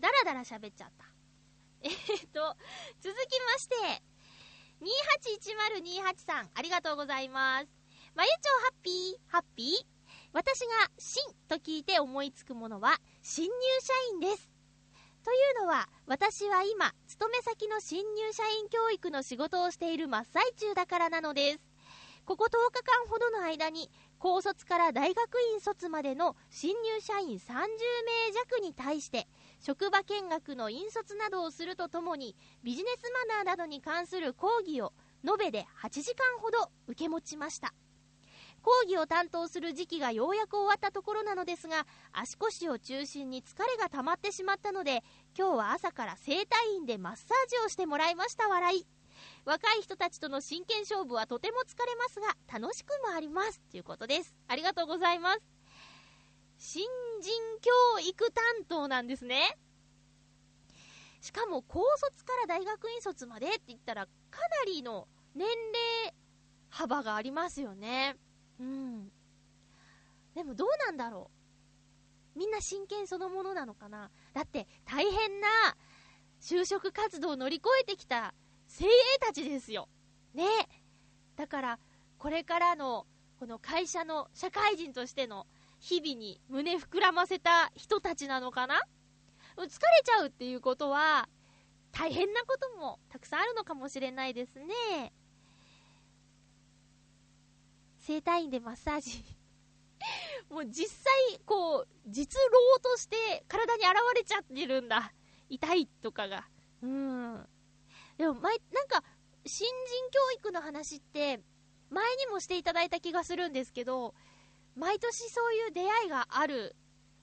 [0.00, 1.06] だらだら喋っちゃった。
[1.82, 2.56] えーっと、
[3.00, 4.02] 続きまして、
[4.80, 7.68] 281028さん、ありがとうございます。
[8.14, 9.96] まゆちょハッピー、ハッピー
[10.32, 10.66] 私が
[10.98, 14.55] 新と聞いて思いつくものは新入社員です。
[15.26, 21.58] というのは、私は今、勤め先の新入社員教育の仕事をしている真っ最中だからなのです。
[22.24, 29.26] ここ10日間ほどの間に、高卒から大学院卒までの新入社員30名弱に対して、
[29.58, 34.92] 職場見学の引率などをするとともに、ビジネスマナーなどに関する講義を
[35.24, 37.74] 延べで8時間ほど受け持ちました。
[38.66, 45.04] 講義を担当する時期がようやく終わったところなのですが足腰を中心に疲れが溜まってしまったので
[45.38, 48.84] 今日は朝から整体院でマッサージをしてもらいました笑い。
[49.44, 54.34] 若い人たちとの真剣勝負はとても疲れますが楽しくもありますということです。
[54.48, 55.40] ありがとうございます。
[56.58, 56.84] 新
[57.22, 59.56] 人教育担当なんですね。
[61.20, 66.14] しかも高卒から大学院卒までって言ったらかなりの年齢
[66.68, 68.16] 幅がありますよね。
[68.60, 69.10] うん
[70.34, 71.30] でもどうなんだろ
[72.34, 75.48] うみんな真剣そのものなのかなだって大変な
[76.40, 78.34] 就職活動を乗り越えてきた
[78.66, 78.90] 精鋭
[79.20, 79.88] たちですよ。
[80.34, 80.44] ね。
[81.36, 81.78] だから、
[82.18, 83.06] これからの、
[83.38, 85.46] この会社の社会人としての
[85.78, 88.80] 日々に胸膨らませた人たちなのかな
[89.56, 89.68] 疲れ
[90.04, 91.28] ちゃうっていうことは、
[91.92, 95.12] 大変なこともたくさんあるのかもしれないですね。
[98.06, 99.24] 整体院でマッサージ
[100.48, 105.12] もう実際、こう、実労として体に現れちゃってるんだ。
[105.48, 106.48] 痛いとかが。
[106.82, 107.48] うーん。
[108.16, 109.02] でも、前、なんか、
[109.44, 111.42] 新人教育の話って、
[111.90, 114.14] 前にもしていただいた気がするんですけど、
[114.76, 116.76] 毎年そういう出会いがある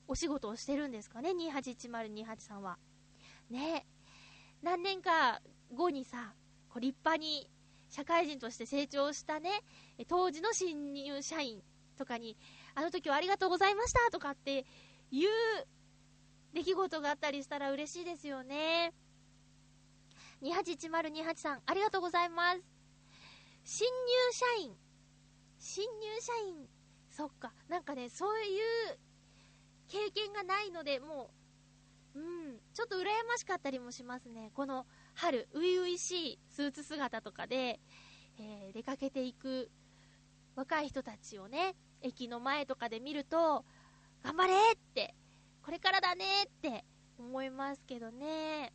[0.10, 2.78] お仕事をしてるんですかね、281028さんは。
[3.50, 3.88] ね
[4.62, 5.42] 何年か
[5.72, 6.36] 後にさ、
[6.68, 7.50] こう立派に
[7.94, 9.52] 社会人として成長したね、
[10.08, 11.62] 当時の新入社員
[11.96, 12.36] とかに、
[12.74, 14.66] あの時はありがとうございましたとかって
[15.12, 15.30] いう
[16.56, 18.94] 出来事があったりしたら嬉しいですよね。
[20.42, 22.62] 281028さん、ありがとうございます。
[23.64, 24.76] 新入社員。
[25.60, 26.68] 新入社員。
[27.12, 27.54] そっか。
[27.70, 28.98] なんかね、そういう
[29.88, 31.30] 経験がないので、も
[32.16, 34.50] う、うん、ちょっと羨ましかったりもしますね。
[34.56, 37.80] この春、初々しいスーツ姿とかで、
[38.40, 39.70] えー、出かけていく
[40.56, 43.66] 若い人たちをね、駅の前とかで見ると、
[44.24, 45.16] 頑張れって、
[45.64, 46.84] これからだねって
[47.18, 48.74] 思いますけどね。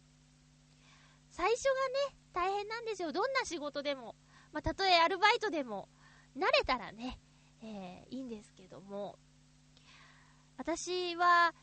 [1.30, 1.70] 最初が
[2.10, 3.12] ね、大変なんですよ。
[3.12, 4.16] どんな仕事でも。
[4.52, 5.88] まあ、たとえアルバイトでも、
[6.36, 7.18] 慣れたらね、
[7.62, 9.18] えー、いいんですけども。
[10.56, 11.54] 私は、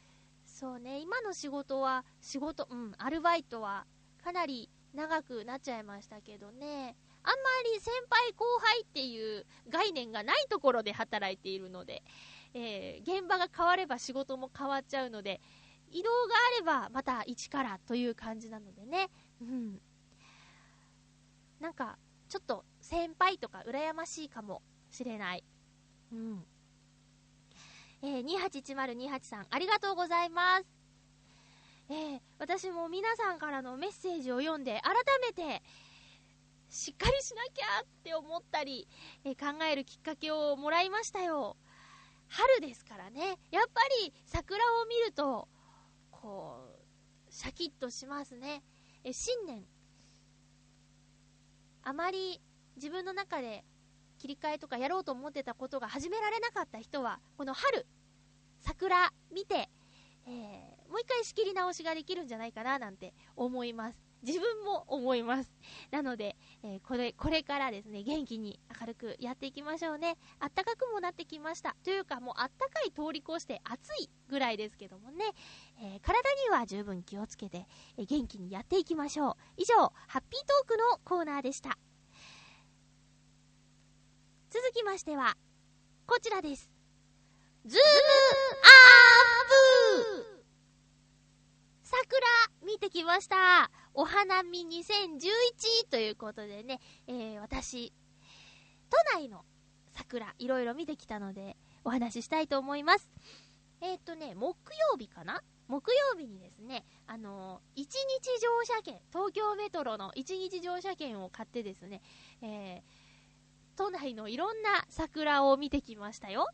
[0.46, 3.86] そうね、今の仕事は、仕事、うん、アルバイトは、
[4.26, 6.96] かなり長くなっちゃいましたけどね。
[7.22, 7.36] あんま
[7.76, 12.02] り先輩後輩っていう概念がないところで働いているので、
[12.56, 15.42] えー、現場が変われば仕事も変わっちゃうので、
[15.92, 19.12] 移動があればまた一からという感じなのでね、
[19.42, 19.80] うん。
[21.60, 25.44] なんか、ちょっと先輩とか羨ましいかもしれない。
[26.12, 26.44] うん。
[28.02, 30.75] えー、281028さん、ありがとうございます。
[31.90, 35.62] えー、私も皆さんからのメッセージを読んで、改めて、
[36.70, 38.88] しっかりしなきゃって思ったり、
[39.24, 41.58] えー、考えるきっかけをもらいましたよ。
[42.28, 43.38] 春ですからね。
[43.52, 45.48] やっぱり桜を見ると、
[46.10, 46.76] こ
[47.30, 48.64] う、シャキッとしますね。
[49.04, 49.68] え新年、
[51.84, 52.42] あまり
[52.78, 53.64] 自分の中で
[54.18, 57.86] 切り替えとかやろうと思ってたことが始められなかった人は、この春、
[58.62, 59.70] 桜見て、
[60.26, 64.06] えー、もう一回仕切り直しができるんじゃないかななんて思います。
[64.26, 65.52] 自分も思います。
[65.92, 70.18] なので、えー、これ、これからですね、元気に明るくやっていきましょうね。
[70.40, 71.76] あったかくもなってきました。
[71.84, 75.26] というか、もうあったかい通り越して暑いぐらいですけどもね、
[75.80, 77.68] えー、体には十分気をつけて、
[77.98, 79.36] えー、元気にやっていきましょう。
[79.58, 79.76] 以上、
[80.08, 81.78] ハッピートークのコーナーでした。
[84.50, 85.38] 続きましては、
[86.08, 86.72] こちらです。
[87.66, 87.86] ズーム
[88.64, 88.72] ア
[89.44, 90.46] ップ
[92.04, 92.20] 桜
[92.66, 93.72] 見てきました。
[93.94, 97.94] お花見2011ということでね、えー、私、
[98.90, 99.46] 都内の
[99.94, 101.56] 桜、いろいろ見てきたので、
[101.86, 103.10] お話ししたいと思います。
[103.80, 104.56] えっ、ー、とね、木
[104.92, 105.42] 曜日かな？
[105.70, 112.02] 木曜日にですね、あのー、一日乗車券、東京メトロの一日乗車券を買ってですね、
[112.42, 116.48] えー、都内のいろんな桜を見てきましたよ。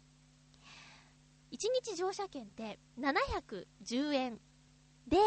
[1.50, 4.40] 一日乗車券って710円
[5.08, 5.18] で、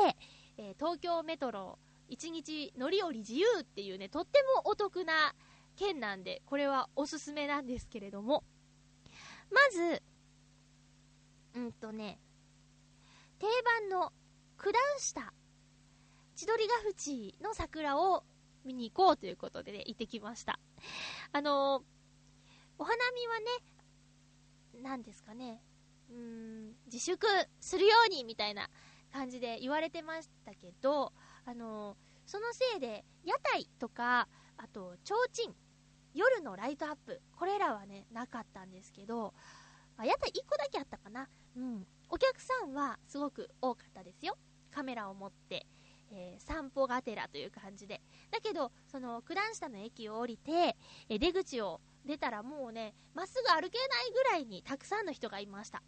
[0.56, 1.78] えー、東京メトロ
[2.10, 5.34] 1日乗り降り自由っていうね、とってもお得な
[5.76, 8.44] 券なんで、これはおすすめなんですけれども、
[9.50, 10.02] まず、
[11.54, 12.18] うんとね、
[13.38, 14.12] 定番の
[14.56, 15.32] 九段下、
[16.36, 18.24] 千鳥ヶ淵の桜を
[18.64, 20.58] 見に行こうということでね、行ってきました。
[21.32, 21.82] あのー、
[22.78, 23.46] お花見はね、
[24.82, 25.62] 何ですかね、
[26.10, 27.26] うーん、自粛
[27.60, 28.68] するようにみたいな
[29.14, 31.12] 感じで言われてましたけど、
[31.46, 31.96] あの
[32.26, 35.14] そのせいで屋台とか、あと、提
[35.46, 35.54] 灯
[36.14, 39.32] 夜のライトアップ、これらはね、なかったんですけど、
[39.96, 41.28] あ、やった1個だけあったかな。
[41.56, 41.86] うん。
[42.08, 44.36] お客さんはすごく多かったですよ。
[44.72, 45.66] カメラを持って、
[46.10, 48.00] えー散歩がてらという感じで。
[48.32, 50.76] だけど、その、九段下の駅を降りて、
[51.08, 55.82] え出口を出たらもうね、まっすぐ歩けないぐらいにたくさんの人がいました。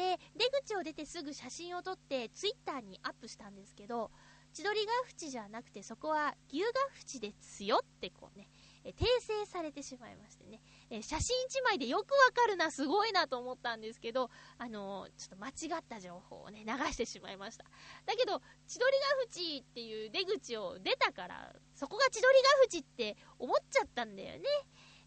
[0.00, 4.10] で、出口を出てすぐ写真を撮って、ツイッターにアップしたんですけど、
[4.54, 8.48] 千鳥ヶ淵じゃなくて、そこは牛ヶ淵ですよってこうね、
[8.82, 17.64] え訂正されてしまいましてね、え写真1枚でよくわかるな、すごいなと思ったんですけど、あのちょっと間違った情報をね、流してしまいました。
[18.06, 24.48] だけど、千鳥ヶ淵っていう出口を出たから、そこが千鳥ヶ淵って思っちゃったんだよね。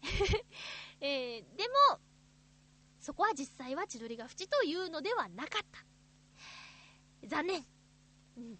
[1.00, 2.00] えーでも、
[3.04, 5.66] そこは実際は千鳥ヶ淵というのではなかっ
[7.20, 7.28] た。
[7.28, 7.66] 残念。
[8.38, 8.54] うん。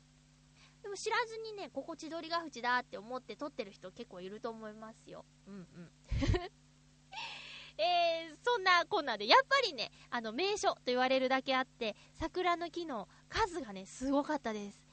[0.82, 5.24] でも知らずにね、ここ千鳥ヶ淵だって思って撮ってる人結構いると思いますよ。
[5.46, 5.90] うんうん。
[7.80, 14.86] えー、そんなこんなで、やっぱりね、あの、名所と言われるだけあって、桜の木の数がね、すごかったです。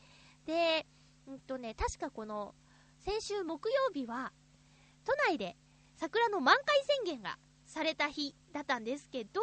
[0.46, 0.88] で、
[1.28, 2.56] うんとね、確かこの、
[3.00, 4.32] 先週木曜日は、
[5.04, 5.58] 都内で
[5.98, 7.38] 桜の満開宣言が
[7.72, 9.42] された日だったんですけど、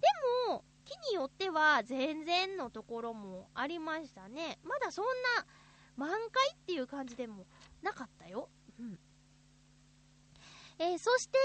[0.00, 0.06] で
[0.50, 4.58] も、木によっては全然のところもありましたね。
[4.62, 5.46] まだそんな
[5.96, 7.46] 満開っていう感じでも
[7.82, 8.50] なかったよ。
[8.78, 8.98] うん。
[10.78, 11.38] えーそして、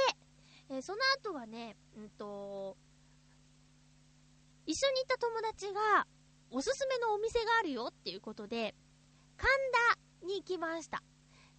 [0.70, 2.76] えーその後はね、うんと、
[4.66, 6.06] 一緒に行った友達が、
[6.52, 8.76] おすすめのお店があるよっていうことで、
[9.38, 9.50] 神
[10.22, 11.02] 田に行きました。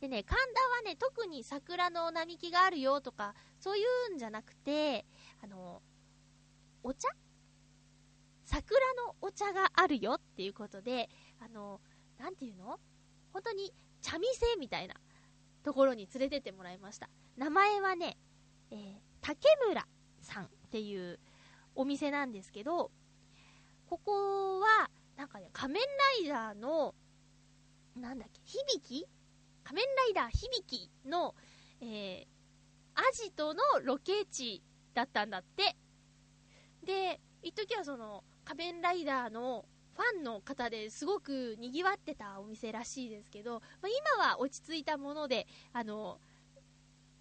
[0.00, 5.04] でね、神田はね、特に桜の並木があるよとか、そういうんじゃなくて、
[5.42, 5.82] あの、
[6.82, 7.08] お茶？
[8.44, 11.80] 桜のお茶があるよっていうことで、あの、
[12.18, 12.80] なんていうの？
[13.32, 14.94] 本当に茶店みたいな
[15.62, 17.10] ところに連れてってもらいました。
[17.36, 18.16] 名前はね、
[18.70, 19.36] えー竹
[19.68, 19.86] 村
[20.22, 21.20] さんっていう
[21.74, 22.90] お店なんですけど、
[23.86, 25.82] ここは、なんかね、仮面
[26.24, 26.94] ライダーの、
[27.94, 28.80] なんだっけ、響？
[28.80, 29.06] き
[29.64, 31.34] 仮面ライダー響きの、
[31.80, 32.26] えー、
[32.94, 34.62] アジトのロケ地
[34.94, 35.76] だったんだって。
[36.84, 46.20] で、一時はその、仮面ライダーのファンの方ですごく賑わってたお店らしいですけど、まあ、今は落ち着いたもので、あの、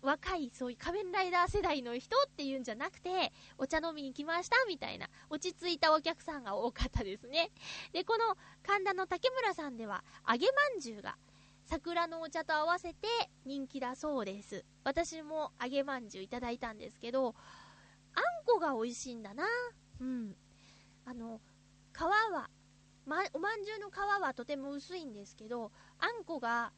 [0.01, 7.51] 若いそういう仮面ライダー世代の人っていうんじゃなくて、お茶飲みに来ましたみたいな、落ち着いたお客さんが多かったですね。
[7.91, 11.17] で、この神田の竹村さんでは、揚げまんじゅうが、
[11.69, 13.07] 桜のお茶と合わせて
[13.45, 14.65] 人気だそうです。
[14.83, 17.35] 私も揚げまんじゅういただいたんですけど、
[18.15, 19.43] あんこが美味しいんだな。
[20.01, 20.35] うん。
[21.05, 21.39] あの、
[21.93, 22.49] 皮は、
[23.05, 26.73] ま、おまんじゅうの皮はとても薄いんですけど、あんこが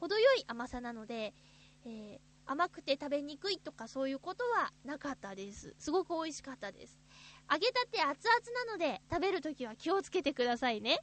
[0.00, 1.32] 程よい甘さなので、
[1.84, 5.74] えー甘くて食べにくいとかそういうことはなかったです。
[5.80, 6.96] すごく美味しかったです。
[7.50, 11.00] 揚げたて熱々なので食べるときは気をつけてくださいね。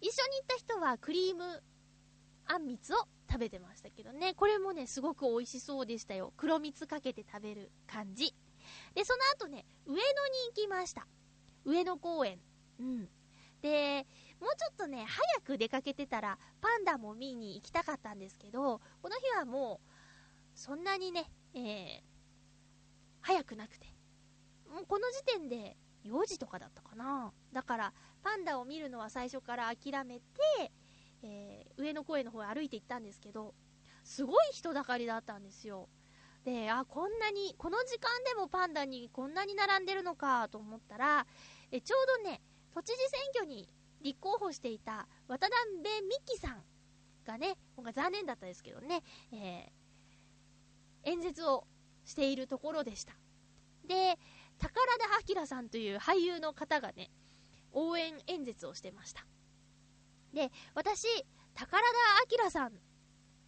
[0.00, 1.62] 一緒に行った人はクリーム
[2.46, 2.96] あんみつを
[3.30, 4.34] 食べてましたけどね。
[4.34, 6.32] これもね、すごく美味しそうでしたよ。
[6.36, 8.34] 黒蜜かけて食べる感じ。
[8.94, 10.02] で、その後ね、上野に
[10.48, 11.06] 行きました。
[11.64, 12.38] 上野公園。
[12.78, 13.08] うん。
[13.62, 14.06] で、
[14.40, 19.90] もうちょっとね、早く出かけてたら、パンダも見に行きたかったんですけど、この日はもう、
[20.54, 22.00] そんなにね、えー、
[23.20, 23.86] 早くなくて。
[24.68, 27.32] もうこの時点で4時とかだったかな。
[27.52, 27.92] だから、
[28.26, 30.24] パンダを見るのは最初から諦めて、
[31.22, 33.54] えー上野公園の方へ歩いて行ったんですけど、
[34.02, 35.88] すごい人だかりだったんですよ。
[36.42, 41.26] で、あ、こんなに、この時間でもパンダにこんなに並んでるのかと思ったら、
[41.70, 42.40] えちょうどね、
[42.74, 43.68] 都知事選挙に
[44.00, 46.64] 立候補していた渡辺美樹さん
[47.24, 51.64] がね、今回残念だったですけどね、えー演説を
[52.04, 53.12] しているところでした。
[53.86, 54.18] で、
[54.58, 57.10] 宝田明さんという俳優の方がね、
[57.76, 59.26] 応援演説をしてました。
[60.32, 61.06] で、私、
[61.54, 62.72] 宝田明さん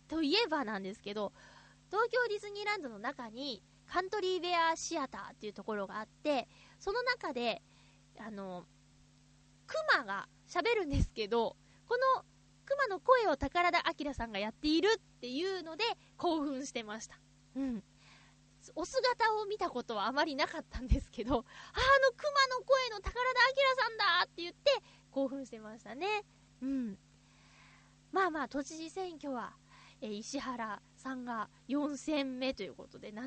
[0.07, 1.33] といえばなんですけど、
[1.91, 6.47] 東京ディズニーランドの中にカントリーベアシアターっていうところがあって、
[6.79, 7.63] その中で、
[8.19, 8.67] あの、
[9.67, 11.57] クマが喋るんですけど、
[11.87, 12.25] この
[12.67, 15.85] クマの声を宝田明さんがやっているっていうので
[16.19, 17.19] 興奮してました。
[17.57, 17.83] うん。
[18.75, 26.25] お姿を見たことはあまりなかったんですけど、ああのクマの声の宝田明さんだって言って興奮してましたね。
[26.63, 26.99] うん。
[28.13, 29.53] まあまあ、都知事選挙は、
[30.01, 33.25] えー石原さんが4戦目ということで、78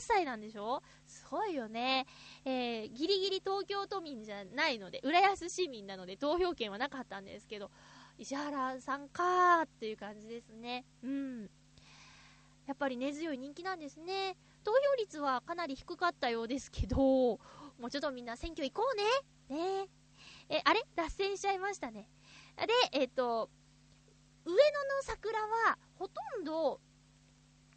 [0.00, 0.82] 歳なんでしょ？
[1.06, 2.06] すごいよね。
[2.44, 7.70] えーギリギリ東京都民じゃないので、浦安市民なので投票権はなかったんですけど、
[8.18, 10.84] 石原さんかーっていう感じですね。
[11.02, 11.50] うん。
[12.66, 14.36] やっぱり根強い人気なんですね。
[14.64, 16.96] 投票率はかなり低かったようですけど、
[17.78, 18.90] もうちょっとみんな選挙行こ
[19.48, 19.84] うね。
[19.84, 19.88] ね
[20.48, 20.82] え、あれ？
[20.96, 22.10] 脱線しちゃいましたね。
[22.56, 23.50] で、えっ、と、
[24.44, 26.80] 上野の桜は、ほとんど、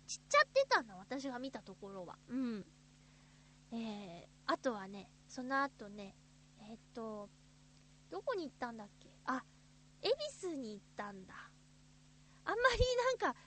[0.05, 2.17] 散っちゃってたんだ、私が見たところは。
[2.29, 2.65] うん。
[3.71, 6.15] えー、あとはね、その後ね、
[6.59, 7.29] えっ、と、
[8.09, 9.09] どこに行ったんだっけ？
[9.25, 9.43] あ、
[10.01, 11.33] 恵比寿に行ったんだ。
[12.45, 12.79] あんまり
[13.19, 13.37] なんか、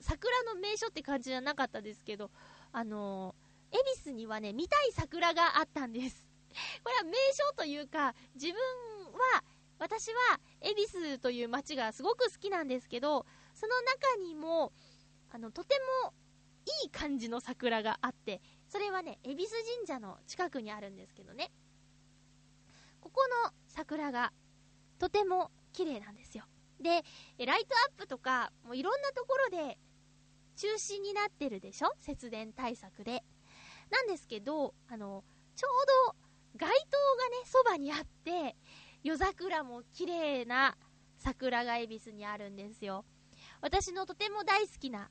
[0.00, 2.30] 桜の名所って感じじゃなかったですけど、
[2.72, 3.34] あの、
[3.70, 6.26] 恵比寿にはね、見たい桜があったんです。
[6.82, 8.54] これは名所というか、自分
[9.12, 9.44] は、
[9.78, 14.72] 私は、恵比寿という街がすごく好きなんですけど、その中にも、
[15.30, 16.14] あの、とても
[16.84, 21.52] いい感じの桜があって、それはね、恵比寿神社の近くにあるんですけどね。
[23.00, 24.32] ここの桜が
[24.98, 26.44] とても綺麗なんですよ。
[26.80, 27.04] で、
[27.44, 29.78] ライトアップとか、もういろんなところで
[30.58, 31.92] 中止になってるでしょ？
[32.00, 33.22] 節電対策で。
[33.90, 35.22] なんですけど、あの、
[35.54, 36.16] ちょうど
[36.56, 38.56] 街灯がね、そばにあって、
[39.04, 40.76] 夜桜も綺麗な
[41.16, 43.04] 桜が恵比寿にあるんですよ。
[43.60, 45.08] 私のとても大好きな、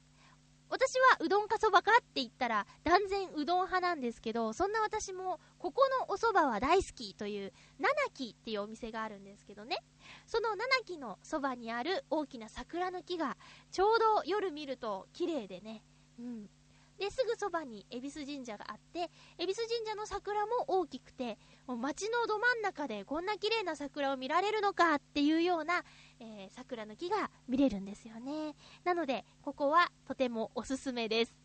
[0.69, 9.77] 私はうどんかそばかって言ったら断然うどん派なんですけど、そんな私もここのおそばは大好きという七木っていうお店があるんですけどね。
[10.25, 13.37] その七木のそばにある大きな桜の木が
[13.71, 15.83] ちょうど夜見ると綺麗でね。
[16.19, 16.49] うん。
[16.97, 21.37] で、すぐそばに恵比寿神社があって、恵比寿神社の桜も大きくて、
[21.67, 25.83] もう街のど真ん中でこんな綺麗な桜を見られるのかっていうような、
[26.19, 28.55] えー桜の木が見れるんですよね。
[28.83, 31.35] なので、ここはとてもおすすめです。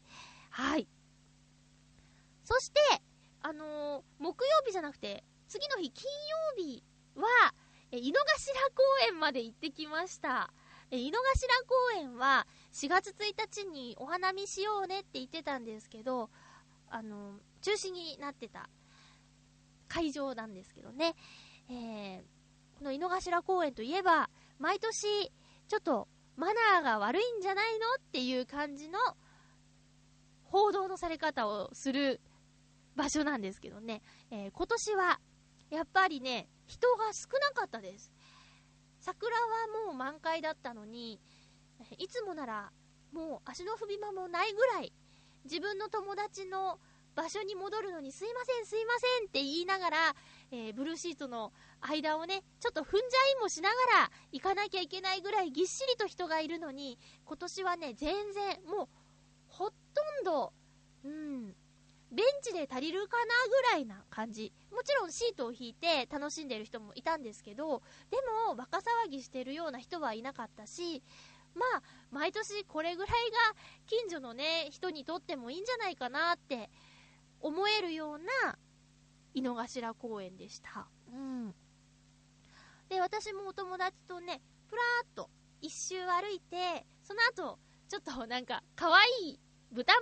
[0.51, 0.89] はい。
[2.45, 2.81] そして、
[3.43, 6.11] あのー木曜日じゃなくて、次の日、金
[6.57, 6.83] 曜日
[7.15, 7.53] は、
[7.91, 10.51] え井の頭公園まで行ってきました。
[10.99, 16.31] 井の頭公園は、4月1日にお花見しようねって言ってたんですけど、
[16.91, 18.69] あの中止になってた
[19.89, 21.15] 会場なんですけどね。
[21.71, 22.43] えー
[22.79, 24.29] この井の頭公園といえば、
[24.59, 25.07] 毎年、
[25.69, 28.99] ちょっとマナーが悪いんじゃないのっていう感じの
[30.43, 32.21] 報道のされ方をする
[32.97, 35.21] 場所なんですけどね、えー今年は
[35.71, 38.12] やっぱりね、人が少なかったです。
[39.03, 41.21] 桜はもう満開だったのに、
[41.99, 42.73] いつもなら
[43.13, 44.93] もう足の踏み場もないぐらい、
[45.45, 46.79] 自分の友達の
[47.15, 50.17] 場所に戻るのにすいません、すいませんって言いながら、
[50.53, 58.89] えーブルーシートの間をね、ちょっと踏んじゃいもしながら行かなきゃいけないぐらいぎっしりと人がいるのに、今年はね、全然、もう、
[59.49, 59.75] ほと
[60.23, 60.53] んど、
[61.05, 61.47] うん、
[62.13, 64.53] ベンチで足りるかなぐらいな感じ。
[64.83, 68.17] もちろんシートを引いて楽しんでる人もいたんですけど、で
[68.49, 71.05] も、バカ騒ぎしてるような人はいなかったし、
[71.55, 73.11] まあ、毎年これぐらい
[73.55, 76.69] が近所のね、人にとってもいいんじゃないかなって
[77.41, 78.59] 思えるような
[79.35, 80.89] 井の頭公園でした。
[81.13, 81.55] うん。
[82.89, 85.31] で、私もお友達とね、ふらーっと
[85.61, 89.93] 一周歩いて、その後、ちょっとなんか、可愛い豚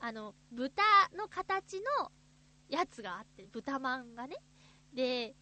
[0.00, 0.82] まん、あの、豚
[1.16, 2.12] の形の
[2.70, 4.36] やつがあって、豚まんがね。
[4.94, 5.34] で、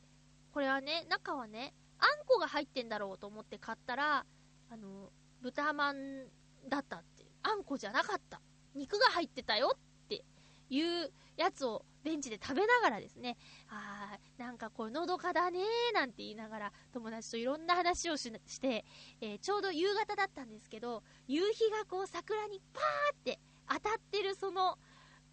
[0.50, 4.24] これはね、中はね、あんこが入ってんだろうと思って買ったら、
[4.70, 5.10] あの、
[5.40, 6.26] 豚まん
[6.68, 7.26] だったって。
[7.42, 8.40] あんこじゃなかった。
[8.74, 10.24] 肉が入ってたよって
[10.70, 13.36] いうやつをベンチで食べながらですね、
[13.68, 18.84] あー、なんかこう、のどかだねーなんて言いながら、友達といろんな話をしして、
[19.20, 24.78] えーちょうど夕方だったんですけど、夕日がこう、桜にパーって当たってるその、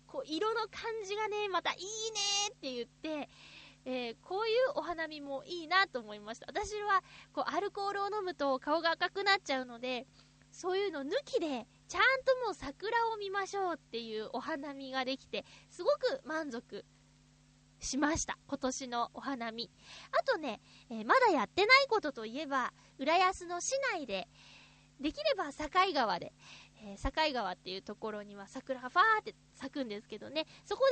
[0.07, 0.71] こう、色の感
[1.07, 2.19] じがね、またいいね
[2.51, 3.29] って言って、
[3.85, 6.47] えーこういうお花見もいいなと思いました。
[6.47, 7.03] 私は、
[7.33, 10.07] こう、アルコールを飲むと顔が赤くなっちゃうので、
[10.51, 16.85] そういうの抜きで、ちゃんともう桜を見ましょうっていうお花見ができて、すごく満足
[17.79, 18.37] しました。
[18.47, 19.69] 今年のお花見。
[20.11, 24.27] あとね、えーまだやってないことといえば、浦安の市内で、
[24.99, 26.33] できれば境川で、
[26.85, 30.83] えー境川っていうところには桜がファーって咲くんですけどね、そこ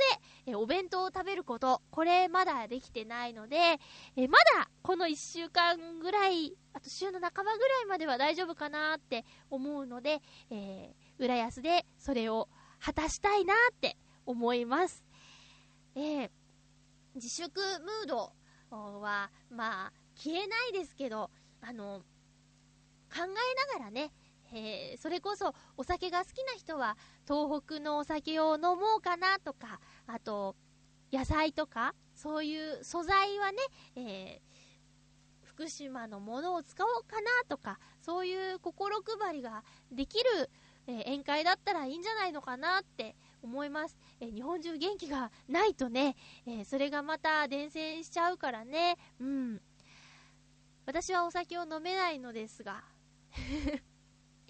[0.44, 3.56] で、えーお弁当を食べること、これまだできてないので、
[4.16, 10.20] えーまだこの1週間ぐらい、あと週の半ばぐらいまでは大丈夫かなって思うので、
[10.50, 12.48] えー浦安でそれを
[12.80, 15.04] 果たしたいなって思います。
[15.94, 16.30] えー
[17.14, 18.32] 自粛ムード
[19.00, 21.30] は、まあ、消えないですけど、
[21.60, 22.00] あの、
[23.08, 24.10] 考えながらね、
[24.52, 30.56] えそれこそお酒が好きな人は東北のお酒を飲もうかなとか、あと、
[31.12, 33.58] 野菜とか、そういう素材はね、
[33.96, 34.54] えー
[35.54, 40.50] 福島のものを使おうかなとか、そういう心配りができる
[40.86, 43.96] えー宴会だったらいいんじゃないのかなって思います。
[44.20, 46.16] え日本中元気がないとね、
[46.46, 48.96] えそれがまた伝染しちゃうからね。
[49.20, 49.62] うん。
[50.86, 52.84] 私はお酒を飲めないのですが、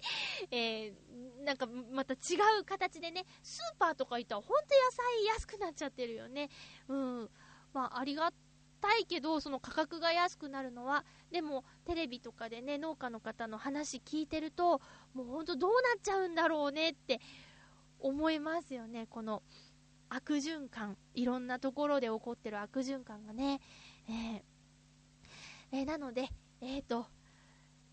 [0.51, 2.17] えーなんかまた違
[2.59, 6.49] う形でね、スーパーとか行ったらほんと野菜安くなっちゃってるよね。
[6.87, 7.29] うん。
[7.71, 8.33] まあ、ありが
[8.81, 14.81] たいけど、その価格が安くなるのは、でもテレビとかでね、農家の方の話聞いてると、
[15.13, 17.19] もうほんとどうなっちゃうんだろうねって
[17.99, 19.05] 思いますよね。
[19.07, 19.43] この
[20.09, 20.97] 悪循環。
[21.13, 23.61] いろんなところで起こってる悪循環がね。
[24.09, 24.41] えー
[25.71, 26.29] えーなので、
[26.61, 27.07] えっ、と、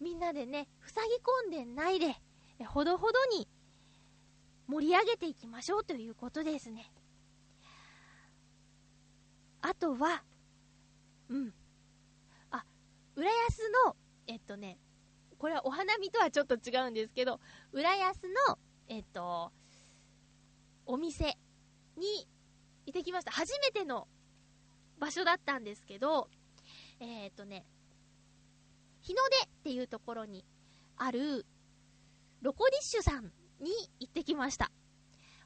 [0.02, 1.14] みんなでね、塞ぎ
[1.54, 2.16] 込んでないで、
[2.58, 3.46] えほどほどに
[4.66, 6.90] 盛り上げていきましょうということですね。
[9.60, 10.24] あとは、
[11.28, 11.54] うん。
[12.50, 12.64] あ、
[13.14, 13.96] 浦安の、
[14.26, 14.76] えっとね、
[15.38, 17.38] これはお花見とはちょっと違うんですけど、
[17.72, 19.52] 浦安の、えっと、
[20.84, 21.36] お店
[21.96, 22.26] に
[22.86, 23.30] 行ってきました。
[23.30, 24.08] 初めての
[24.98, 26.28] 場所だったんですけど、
[26.98, 27.64] えっとね、
[29.02, 30.44] 日の出っていうところに
[30.96, 31.44] ある
[32.40, 34.70] ロコディッシュさんに行ってきました。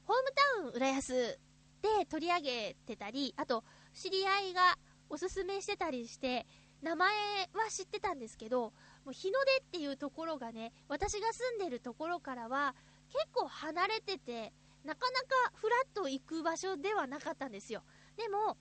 [0.05, 1.39] ホームタウン浦安
[1.81, 4.77] で取り上げてたり、あと知り合いが
[5.09, 6.45] おすすめしてたりして、
[6.81, 7.09] 名前
[7.53, 8.73] は知ってたんですけど、
[9.05, 12.75] もう日の出っていうところがね、私が住んでるところからは
[13.09, 14.53] 結構離れてて、
[14.83, 17.83] なかなかフラッと行く場所ではなかったんですよ。
[18.15, 18.57] でも、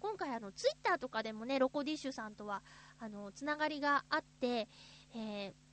[0.00, 2.62] 今回あの、ツイッターとかでもね、ロコディッシュさんとは、
[2.98, 4.68] あの、つながりがあって、
[5.14, 5.68] えー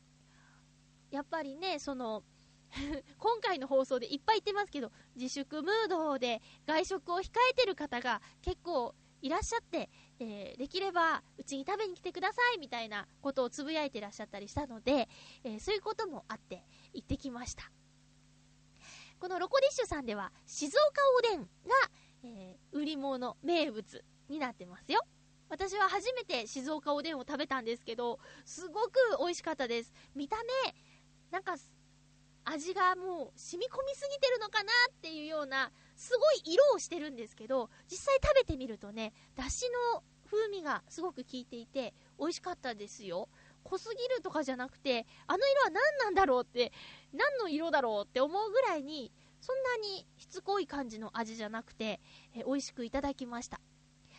[1.12, 2.24] やっぱりね、その、
[3.20, 15.08] 今回の放送でいっぱい言ってますけど、自粛ムードで外食を控えてる方が結構いらっしゃって、えーできればうちに食べに来てくださいみたいなことをつぶやいてらっしゃったりしたので、
[15.44, 17.72] えーそういうこともあって行ってきました。
[19.20, 21.48] このロコディッシュさんでは静岡おでんが、
[22.24, 25.02] えー売り物、名物になってますよ。
[25.50, 29.94] 私は初めて静岡おでんを食べたんですけど、すごく美味しかったです。
[30.16, 30.76] 見た目、
[31.32, 31.56] なんか、
[32.48, 43.30] 味がもう染み込みすぎてるのかなっていうような、すごい色をしてるんですけど、実際食べてみるとね、だしの風味がすごく効いていて、美味しかったですよ。
[43.64, 46.72] 濃すぎるとかじゃなくて、あの色は何なんだろうって、
[47.14, 49.12] 何の色だろうって思うぐらいに、
[49.42, 52.00] そんなにしつこい感じの味じゃなくて、
[52.34, 53.60] え美味しくいただきました。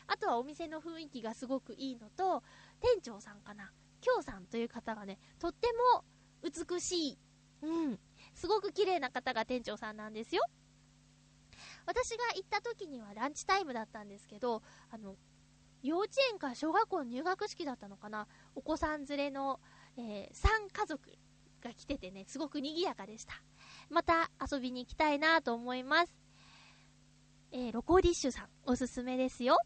[0.09, 2.43] あとはお店の雰囲気がすごくいいのと、
[2.81, 6.05] 店長さんかな、京さんという方がね、とっても
[6.43, 7.19] 美しい、
[7.63, 7.99] うん、
[8.35, 10.43] すごく綺麗な方が店長さんなんですよ。
[11.87, 15.17] 私が行った時にはランチタイムだったんですけど、あの、
[15.83, 19.61] 幼稚園か小学校の入学式だったのかな、お子さん連れの、
[19.97, 21.11] えー、3家族
[21.63, 23.35] が来ててね、すごく賑やかでした。
[23.89, 26.13] また遊びに行きたいなと思います。
[27.53, 29.57] えー、ロコディッシュさん、おすすめですよ。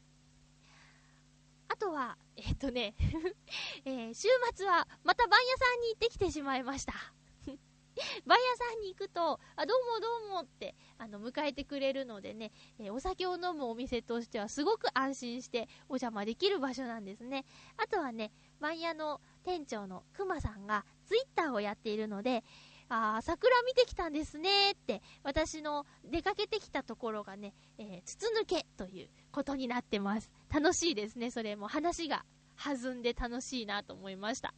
[1.81, 2.95] あとは、えっとね、
[3.87, 6.93] えー週末はまた番屋さんに行ってきてしまいました。
[8.27, 17.47] 番屋さんに行くと、あ、どうもどうもって、あの、迎えてくれるのでね、えーお酒を飲むお店としてはすごく安心してお邪魔できる場所なんですね。
[17.79, 22.45] あとはね、番屋の店長のくまさんがツイッターをやっているので、
[22.93, 30.29] あー桜見てきたんですねって、私の出かけてきたところがね、えー筒抜けということになってます。
[30.53, 32.25] 楽しいですね、それも話が
[32.63, 34.53] 弾んで楽しいなと思いました。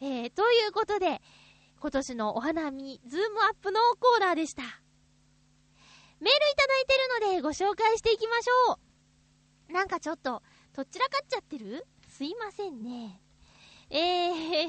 [0.00, 1.20] えー、ということで、
[1.80, 4.62] 今年のお花見、ズームアップのコーナーでした。
[4.62, 4.72] メー
[6.24, 8.78] ルいただいてるのでご紹介していきましょ
[9.68, 9.72] う。
[9.72, 10.40] なんかちょっと、
[10.72, 11.84] とっちらかっちゃってる？
[12.08, 13.20] すいませんね。
[13.90, 13.96] え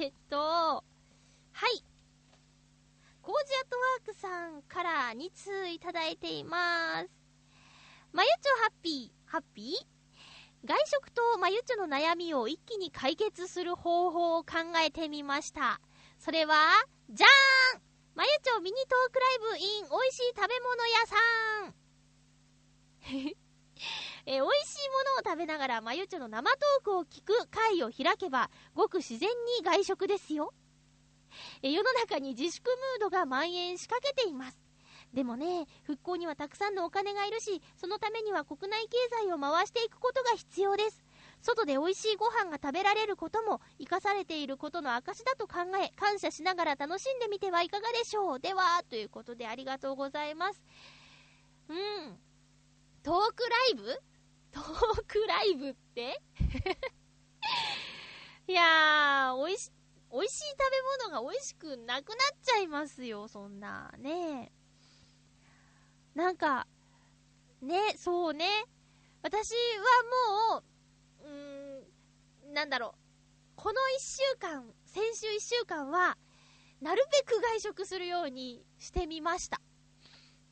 [0.08, 0.84] ーっと、は
[1.70, 1.84] い。
[3.26, 7.10] コージアットワークさんから2通いただいています。
[8.14, 10.68] まゆちょハッピー、ハッピー？
[10.68, 15.82] 外食とまゆちょの悩みを一気に解決する方法を考えてみました。
[16.20, 16.54] それは、
[17.10, 17.82] じゃーん
[18.14, 21.16] まゆちょミニトークライブ in 美味しい食べ物屋さ
[21.66, 21.76] ん
[24.28, 30.54] え美味しいものを食べながらまゆちょの生トークを聞く会を開けば、ごく自然に外食ですよ。
[31.62, 34.58] え世の中に自粛ムードが蔓延しかけています。
[35.14, 41.06] でもね、復興にはたくさんのお金がいるし、そのためには国内経済を回していくことが必要です。
[41.42, 48.40] 外で美味しいご飯が食べられることも生かされていることの証だと考え、感謝しながら楽しんでみてはいかがでしょう。
[48.40, 50.62] では、ということでありがとうございます。
[51.70, 52.20] うん。
[53.04, 54.02] トークライブ？
[54.52, 56.22] トークライブって？
[58.48, 59.72] いやー、おいし、
[60.16, 60.58] 美味しい食
[61.00, 63.94] べ物が美味しくなくなっちゃいますよ、そんな。
[64.00, 64.50] ね
[66.16, 66.68] なんか、
[67.62, 68.48] ね、そうね。
[69.22, 69.52] 私
[70.40, 70.64] はも
[71.24, 73.00] う、うーん、なんだろう。
[73.58, 76.18] この一週間、先週一週間は、
[76.80, 79.60] なるべく外食するようにしてみました。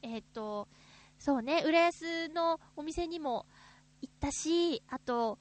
[0.02, 0.68] えっ、と、
[1.18, 3.46] そうね、浦安のお店にも
[4.02, 5.40] 行ったし、あと、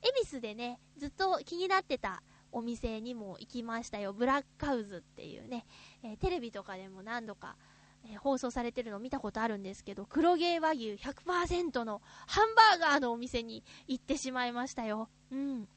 [0.00, 2.22] 恵比寿でね、ずっと気になってた
[2.52, 4.12] お店にも行きましたよ。
[4.12, 5.66] ブラックハウズっていうね、
[6.02, 7.56] えーテレビとかでも何度か、
[8.04, 15.08] えー放送されてるの見たことあるんですけど、黒毛和牛100%のハンバーガーのお店に行ってしまいましたよ。
[15.30, 15.68] うん。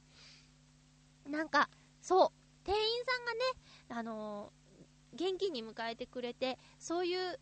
[1.27, 1.69] なんか、
[2.01, 2.29] そう、
[2.63, 3.39] 店員さんがね、
[3.89, 4.61] あのー
[5.13, 7.37] 元気に迎えてくれて、そういう笑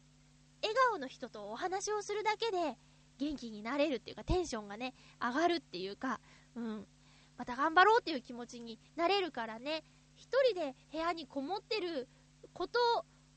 [0.90, 2.78] 顔の人とお話をするだけで
[3.20, 6.20] 元気になれるっていうか、テンションがね、上がるっていうか、
[6.56, 6.88] うん。
[7.40, 9.86] また頑張ろうっていう気持ちになれるからね、
[10.18, 12.10] 一人で部屋にこもってる
[12.52, 12.78] こと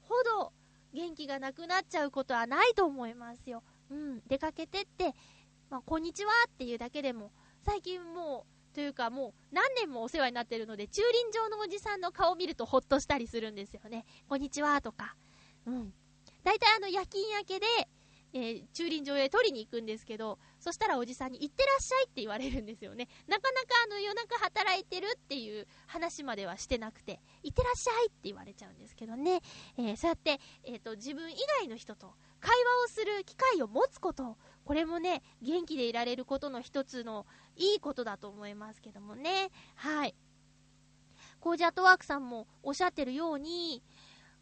[0.01, 0.53] ほど
[0.93, 3.63] 元気がなくなっちゃうことはないと思いますよ。
[3.91, 4.21] うん。
[4.27, 5.15] 出かけてって、
[5.71, 7.31] まあ、こんにちはっていうだけでも、
[7.65, 14.05] 最近もう、というかもう何年もお世話になってるので、駐輪場のおじさんの顔を見るとほっとしたりするんですよね。
[14.29, 15.15] こんにちはとか。
[15.65, 15.95] うん。
[16.43, 17.67] 大体あの夜勤明けで、
[18.35, 23.09] えー駐輪場へ取りに行くんですけど、そしたらおじさんに行ってらっしゃいって言われるんですよね。
[23.29, 29.41] なかなかあの夜中働いてるっていう話まではしてなくて、行ってらっしゃいって言われちゃうんですけどね。
[29.77, 37.27] えーそうやって、えっ、と、自分以外の人と会話をする機会を持つこと、これもね、元気でいられることの一つの
[37.57, 39.51] いいことだと思いますけどもね。
[39.77, 40.15] はい。
[41.41, 43.83] コージアットワークさんもおっしゃってるように、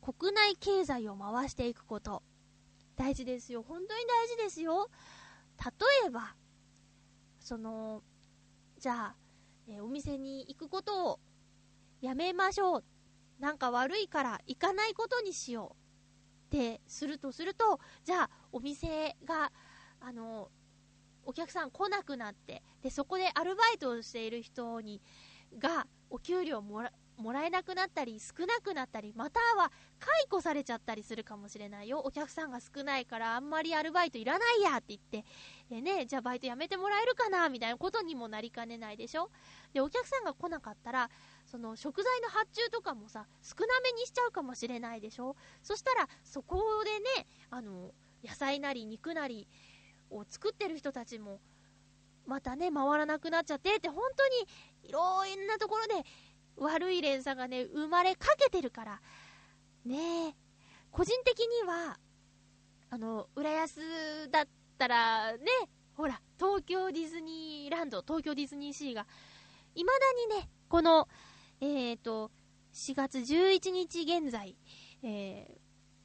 [0.01, 2.23] 国内経済を回していくこと。
[3.01, 3.63] 大事ですよ。
[3.63, 4.91] 本当に大事ですよ。
[5.59, 6.37] 例えば、
[7.39, 8.03] その、
[8.79, 9.17] じゃあ、
[9.67, 11.21] えお店に行くことを
[12.03, 12.85] やめましょう。
[13.39, 15.77] なんか悪いから行かないことにしよ
[16.53, 16.57] う。
[16.57, 19.51] ってするとすると、じゃあ、お店が、
[19.99, 20.51] あの、
[21.25, 25.01] お客さん来なくなって、で、そこでアルバイトをしている人に、
[25.59, 32.01] が、お給料もら、もらえなくなったり、少なくなったり、または解雇されちゃったりするかもしれないよ。
[32.01, 35.25] お客さんが少ないから、あんまりアルバイトいらないやって言って、
[35.69, 39.31] でね、じゃあバイトやめてもらえるかなみたいなことにもなりかねないでしょ？
[39.75, 41.11] で、お客さんが来なかったら、
[41.45, 45.37] その食材の発注とかもさ、少なめにしちゃうかもしれないでしょ？
[45.63, 47.93] そしたら、そこでね、あの、
[48.25, 49.47] 野菜なり肉なり
[50.11, 51.39] を作ってる人たちも、
[52.27, 54.35] またね、回らなくなっちゃってって、本当に
[54.83, 56.05] いろんなところで
[56.57, 59.01] 悪い連鎖がね、生まれかけてるから、
[59.85, 60.37] ね、
[60.91, 61.99] 個人的には、
[62.91, 63.81] あの、浦安
[64.31, 64.45] だっ
[64.79, 65.39] たらね、
[65.95, 69.07] ほら、東京ディズニーランド、東京ディズニーシーが、
[69.75, 71.09] 未だにね、この、
[71.61, 72.31] えっ、と、
[72.73, 74.57] 4月11日現在、
[75.03, 75.59] え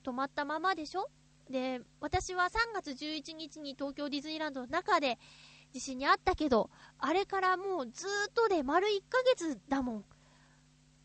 [0.03, 1.09] ー、止まったままでしょ？
[1.49, 5.19] で、私は3月11日に東京ディズニーランドの中で
[5.76, 6.69] 地震にあったけど、
[6.99, 10.05] あれからもうずっとで丸1ヶ月だもん。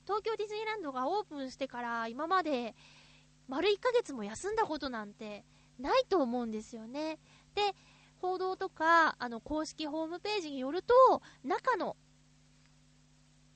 [0.05, 2.77] 東京ディズニーランドがオープンしてから今まで
[3.49, 5.45] 丸1ヶ月も休んだことなんて
[5.81, 7.19] ないと思うんですよね。
[7.57, 7.75] で、
[8.21, 10.95] 報道とか、あの、公式ホームページによると、
[11.43, 11.97] 中の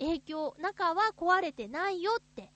[0.00, 2.50] 影響、中は壊れてないよって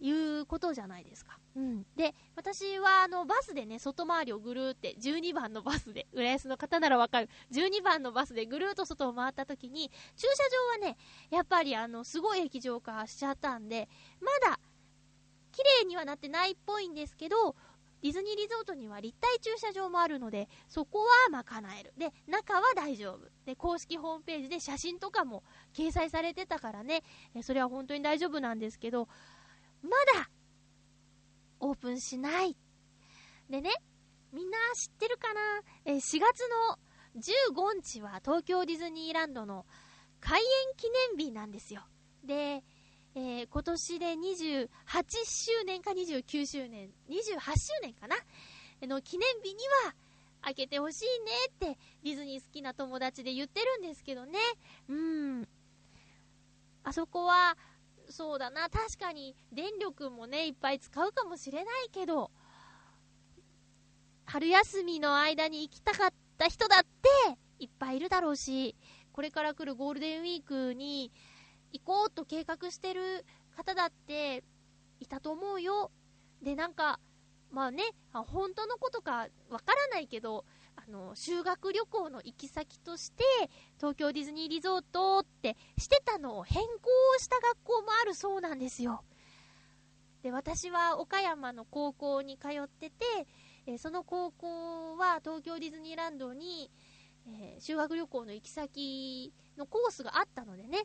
[0.00, 1.38] いうことじゃないですか。
[1.56, 1.86] うん。
[1.96, 10.98] で、私はあの、バスでね、外回りをぐるーって、12番のバスで、浦安の方ならわかる、12番のバスでぐるーっと外を回った時に、駐車場はね、
[11.30, 13.88] やっぱりあの、すごい液状化しちゃったんで、
[14.20, 14.60] まだ、
[15.52, 17.56] 綺麗にはなってないっぽいんですけど、
[18.00, 21.92] ディズニーリゾートには立体駐車場もあるので、そこは賄える。
[21.98, 23.28] で、中は大丈夫。
[23.44, 25.42] で、公式ホームページで写真とかも
[25.74, 27.02] 掲載されてたからね、
[27.34, 29.08] えそれは本当に大丈夫なんですけど、
[29.82, 30.30] まだ、
[31.60, 32.56] オープンしない。
[33.50, 33.70] でね、
[34.32, 35.40] みんな知ってるかな？
[35.84, 36.78] え4月の
[37.16, 39.64] 15日は東京ディズニーランドの
[40.20, 41.82] 開園記念日なんですよ。
[42.24, 42.62] で、
[43.14, 44.68] えー今年で28
[45.24, 48.16] 周年か29周年、28周年かな？
[48.82, 49.56] の記念日に
[49.86, 49.94] は
[50.42, 54.38] 開けてほしいねってディズニー好きな友達で言ってるんですけどね。
[54.88, 55.48] うん。
[56.84, 57.56] あそこは、
[58.10, 62.30] そうだな、確かに電力もね、いっぱい使うかもしれないけど、
[64.24, 66.88] 春休みの間に行きたかった人だって
[67.58, 68.76] いっぱいいるだろうし、
[69.12, 71.12] これから来るゴールデンウィークに
[71.72, 73.24] 行こうと計画してる
[73.56, 74.44] 方だって
[75.00, 75.90] いたと思うよ。
[76.42, 77.00] で、なんか、
[77.50, 77.82] まあね、
[78.12, 80.44] 本当のことかわからないけど、
[80.86, 83.24] あの、修学旅行の行き先として、
[83.78, 86.68] 東京ディズニーリゾートってしてたのを変更
[87.18, 89.02] した学校もあるそうなんですよ。
[90.22, 93.04] で、私は岡山の高校に通ってて、
[93.66, 96.70] えその高校は東京ディズニーランドに、
[97.26, 100.84] えー修学旅行の行き先のコースがあったのでね、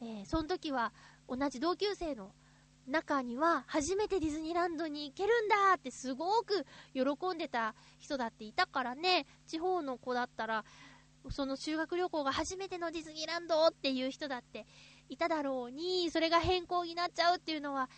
[0.00, 0.92] えーその時は
[1.28, 2.32] 同じ同級生の
[2.86, 10.64] 中には初めてディズニーランドに行けるんだってすごく喜んでた人だっていたからね、地方の子だったら、
[11.30, 14.66] その修学旅行が初めてのディズニーランドっていう人だって
[15.08, 17.88] いただろうに、それが変更になっちゃうっていうのは、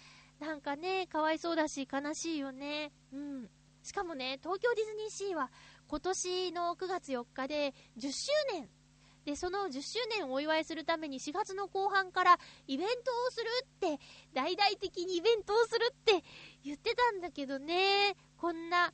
[0.41, 2.93] なんかね、かわいそうだし悲しいよね。
[3.13, 3.51] うん。
[3.83, 5.51] しかもね、東京ディズニーシーは
[5.89, 8.69] 今年の9月4日で10周年
[9.25, 14.03] で、その10周年をお祝いするために4月の後半からイベントをするって、
[14.33, 16.25] 大々的にイベントをするって
[16.65, 18.93] 言ってたんだけどね、こんな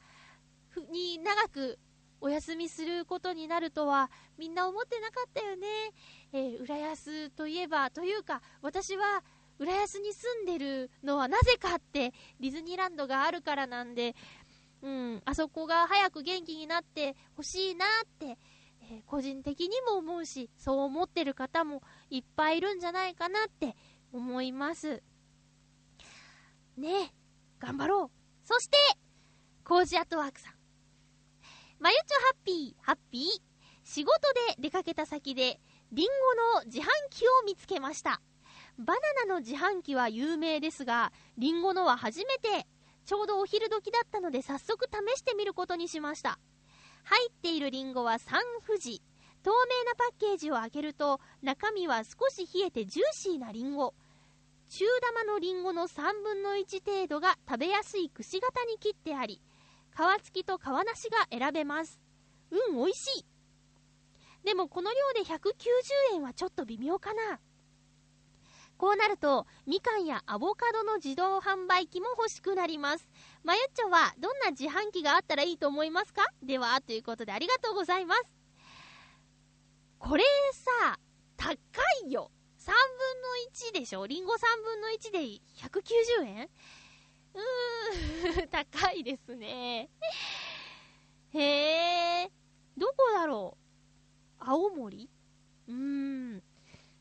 [0.68, 1.78] ふに長く
[2.20, 5.66] お休みすることになるとはみんな思ってなかったよね。
[6.32, 9.24] えー浦安といえば、というか、私は
[9.58, 14.14] 浦安に住んでるのはなぜかって、ディズニーランドがあるからなんで、
[14.82, 18.38] うん、あそこが早く元気になってほしいなって、
[18.90, 23.76] えー個人的にも思うし、そう思ってる方もいっぱいいるんじゃないかなって
[24.12, 25.02] 思います。
[26.76, 27.12] ねえ、
[27.60, 28.46] 頑張ろう。
[28.46, 28.76] そして、
[29.64, 30.54] コージアットワークさん。
[31.78, 33.24] まゆちょハッピー、ハッピー。
[33.84, 34.20] 仕事
[34.56, 35.60] で出かけた先で、
[35.92, 38.20] リンゴの自販機を見つけました。
[38.76, 42.66] バナナの自販機は有名ですが、リンゴのは初めて。
[43.06, 46.38] ちょうどお昼時だったので早速試してみることにしました。
[47.04, 49.02] 入っているリンゴはサンフジ。
[49.42, 53.94] 透明なパッケージを開けると、中身は少し冷えてジューシーなリンゴ。
[54.68, 59.40] 中玉のリンゴの3分の1程度が食べやすいくし形に切ってあり、
[59.92, 62.00] 皮付きと皮なしが選べます。
[62.50, 63.24] うん、美味しい。
[64.44, 67.40] でもこの量で190円はちょっと微妙かな。
[68.80, 73.10] こうなると、みかんやアボカドの自動販売機も欲しくなります。
[73.44, 76.24] まゆっちょはどんな自販機があったらいいと思いますか？
[76.42, 78.22] では、ということでありがとうございます。
[79.98, 80.24] これ
[80.54, 80.98] さ、
[81.36, 81.54] 高
[82.06, 82.30] いよ。
[82.58, 84.06] 3分の1でしょ？
[84.06, 85.18] リンゴ3分の1で
[85.58, 86.48] 190円？
[87.34, 88.48] うーん、
[88.80, 89.90] 高いですね。
[91.34, 92.32] へえ、
[92.78, 93.58] どこだろ
[94.40, 94.42] う？
[94.42, 95.10] 青森？
[95.68, 96.42] うーん、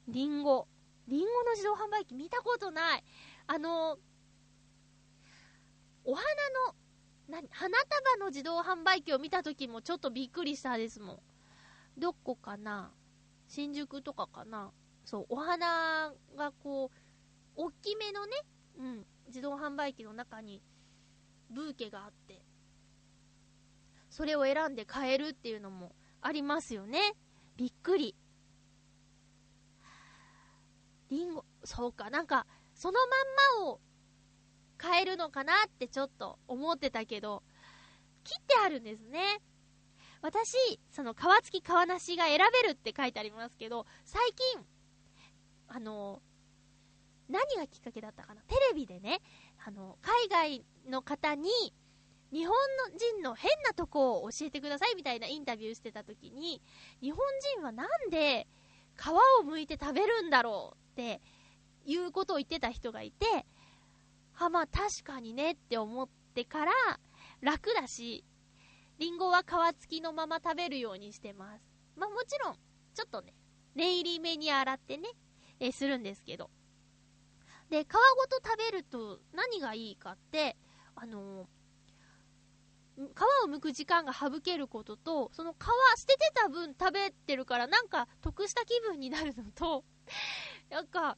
[0.09, 0.67] リンゴ。
[1.10, 3.03] リンゴの自動販売機見たことない。
[3.47, 3.97] あの、
[6.05, 6.26] お花
[6.68, 6.76] の、
[7.28, 11.20] な花束の自動販売機を見た時もちょっとびっくりしたですもん。
[11.97, 12.91] どこかな
[13.47, 14.72] 新宿とかかな
[15.03, 16.97] そう、お花がこう、
[17.55, 18.32] 大きめのね、
[18.78, 20.62] うん、自動販売機の中に
[21.49, 22.43] ブーケがあって、
[24.12, 27.16] それを選んで買えるっていうのもありますよね。
[27.57, 28.16] びっくり。
[31.10, 32.45] リンゴ、そうか、なんか、
[32.76, 33.82] そのまんまを
[34.78, 37.43] 買えるのかなってちょっと思ってたけど、
[38.24, 39.41] 切ってあるんですね。
[40.22, 44.66] 私、その皮付き皮なしが選べるって書いてありますけど、最近、
[45.68, 46.22] あの、
[47.30, 48.41] 何がきっかけだったかな？
[48.41, 49.22] テレビでね、
[49.66, 51.49] あの、海外の方に、
[52.32, 52.55] 日本
[52.97, 56.62] 人の変なとこを教えてくださいみたいなインタビューしてた時に、
[57.01, 57.20] 日本
[57.55, 58.47] 人はなんで
[58.99, 61.21] 皮を剥いて食べるんだろうって
[61.85, 63.45] いうことを言ってた人がいて、
[64.33, 66.71] は、まあ確かにねって思ってから
[67.41, 68.25] 楽だし、
[68.97, 71.63] リンゴは皮付きのまま食べるようにしてます。
[71.95, 72.55] まあもちろん、
[72.93, 73.33] ちょっとね、
[73.75, 75.09] 念入りめに洗ってね、
[75.61, 76.49] えするんですけど。
[77.69, 80.57] で、皮ごと食べると何がいいかって、
[80.95, 81.59] あのー
[83.07, 89.85] 皮を剥く時間が省けることと、その皮捨ててた分食べてるからなんか得した気分になるのと、
[90.69, 91.17] なんか、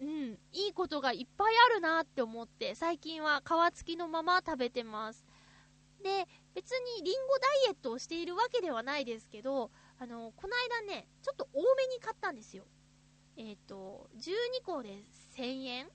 [0.00, 5.24] うん、いいことがいっぱいあるなって思って、最近は皮付きのまま食べてます。
[6.02, 12.64] で、別にリンゴダイエットをしているわけではないですけど、あの、この間ね、ちょっと多めに買ったんですよ。
[13.36, 15.04] えっ、と、12個で
[15.36, 15.90] 1000円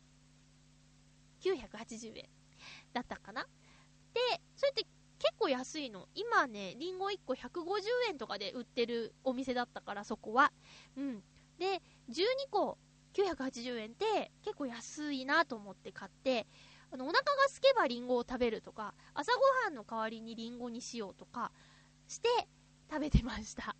[1.41, 2.29] ?980 円
[2.93, 3.47] だったかな？
[4.13, 4.21] で、
[4.55, 4.85] それって
[5.25, 6.07] 結構安いの。
[6.13, 7.39] 今ね、リンゴ1個150
[8.09, 10.51] 円とかで売ってるお店だったから、そこは。
[10.95, 11.23] うん。
[11.57, 12.77] で、12個
[13.15, 16.45] 980円って結構安いなと思って買って、
[16.91, 21.51] あの、お腹が空けばリンゴを食べるとか、朝ごはんの代わりにリンゴにしようとか
[22.07, 22.29] して
[22.91, 23.75] 食べてました。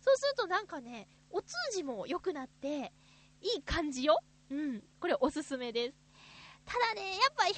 [0.00, 2.92] そうするとなんかね、お通じも良くなって、
[3.40, 4.18] いい感じよ。
[4.50, 4.82] うん。
[4.98, 6.03] これおすすめです。
[6.66, 7.52] ただね、やっぱ190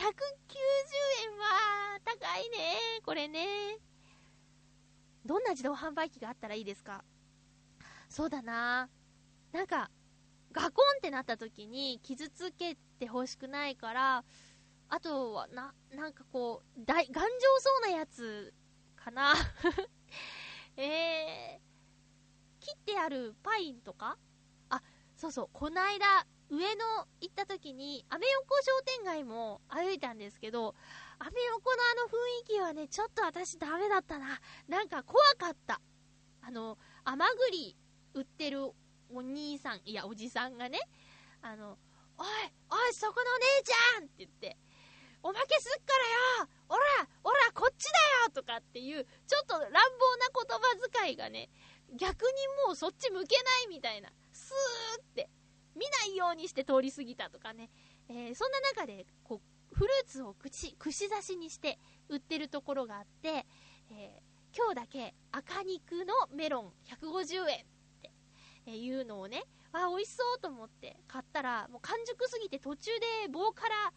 [1.25, 3.01] 円は高いね。
[3.05, 3.79] これね。
[5.25, 7.05] どんな自動販売機があったらいいですか？
[8.09, 8.89] そうだな
[9.53, 9.91] なんか、
[10.53, 14.25] ガコンってなった時に傷つけてほしくないから、
[14.89, 17.31] あとは、な、なんかこう、大、頑丈
[17.61, 18.55] そうなやつ
[18.97, 19.35] かな
[20.77, 24.17] えー、切ってあるパインとか？
[24.71, 24.83] あ、
[25.17, 26.85] そうそう、こないだ、上野
[27.21, 30.75] 行った時に、アメ横商店街も歩いたんですけど、
[31.19, 34.41] アメ横のあの雰囲気はね、ちょっと私ダメだったな。
[34.69, 35.81] なんか怖かった。
[36.43, 37.77] あの、甘栗
[38.15, 38.63] 売ってる
[39.11, 40.79] お兄さん、いや、おじさんがね、
[41.43, 41.79] あの、
[42.19, 42.27] おい、
[42.71, 44.57] おい、そこのお姉ちゃんって言って、
[45.23, 45.93] おまけすっか
[46.39, 51.51] らよおらおらこっちだよとかっていう、ちょっと乱暴な言葉遣いがね、
[51.97, 52.33] 逆に
[52.67, 55.29] もうそっち向けないみたいな、スーって、
[55.77, 57.71] 見ないようにして通り過ぎたとかね、
[58.09, 59.41] えーそんな中で、こ
[59.73, 63.47] う、フルーツを串、串刺しにして売ってるところがあって、
[63.91, 67.59] えー今日だけ赤肉のメロン150円っ
[68.01, 68.11] て
[68.65, 73.93] えいうのをね、あ、美味しそうと思って買ったら、もう完熟すぎて途中で棒から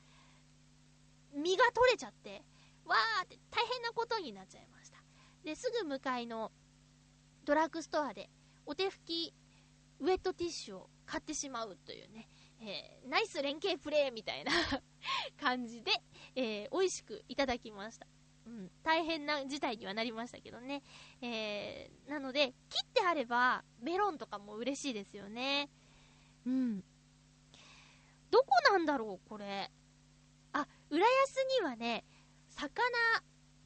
[1.34, 2.44] 実が取れちゃって、
[2.86, 4.98] わーって大変なことになっちゃいました。
[5.46, 6.52] で、すぐ向かいの
[7.46, 8.30] ドラッグストアで
[8.66, 9.34] お手拭き
[10.00, 12.30] ウェットティッシュを買ってしまうというね、
[12.62, 14.52] えーナイス連携プレーみたいな
[15.42, 15.92] 感じで、
[16.36, 18.06] えー美味しくいただきました。
[18.46, 20.84] うん、大変な事態にはなりましたけどね。
[21.22, 25.70] えーなので、切ってあれば、メロンとかも嬉しいですよね。
[26.46, 26.84] うん。
[28.30, 29.72] どこなんだろう、これ。
[30.54, 32.06] あ、浦安にはね、
[32.50, 32.84] 魚、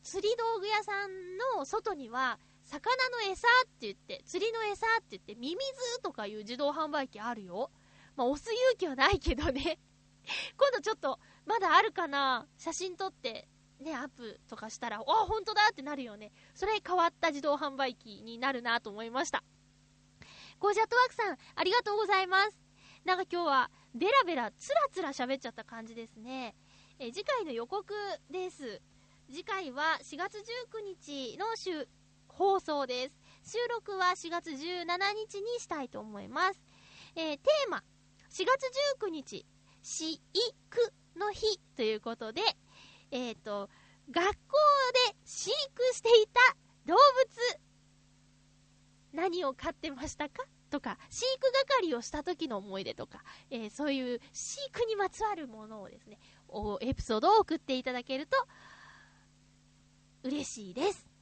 [0.01, 5.61] 釣り道具屋さんの外には、魚の餌って言って、釣りの餌って言って、ミミ
[5.95, 7.71] ズとかいう自動販売機あるよ。
[8.15, 9.79] まあ、押す勇気はないけどね。
[10.57, 13.47] 今度ちょっと、まだあるかな写真撮って、
[13.79, 16.31] ね、アップとかしたら、あ、本当だってなるよね。
[16.53, 19.43] それ変わった自動販売機になるなと思いました。
[20.59, 22.57] ゴージャットワークさん、ありがとうございます。
[23.03, 26.55] なんか今日は、ベラベラ、つらつら喋っちゃった感じですね。
[26.99, 27.93] え次回の予告
[28.29, 28.81] です。
[29.29, 31.87] 次回は4月19日の週、
[32.33, 33.15] 放送です。
[33.43, 36.59] 収録は4月17日にしたいと思います。
[37.15, 37.83] えーテーマ、
[38.31, 38.47] 4月
[39.05, 39.45] 19日、
[39.83, 40.19] 飼育
[41.15, 42.41] の日ということで、
[43.11, 43.69] えっ、と、
[44.09, 44.31] 学校
[45.11, 46.55] で飼育していた
[46.87, 47.59] 動物、
[49.13, 50.43] 何を飼ってましたか？
[50.71, 56.17] とか、飼育係をした時の思い出とか、えーそういう飼育にまつわるものをですね、
[56.81, 58.37] エピソードを送っていただけると、
[60.23, 61.12] 嬉しいです。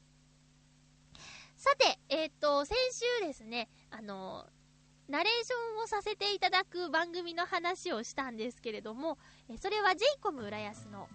[1.61, 2.75] さて、えっ、と、先
[3.21, 4.47] 週ですね、あの、
[5.07, 11.07] ナレーションをさせていただく番組の話をしたんですけれども、えそれは j イコム浦安の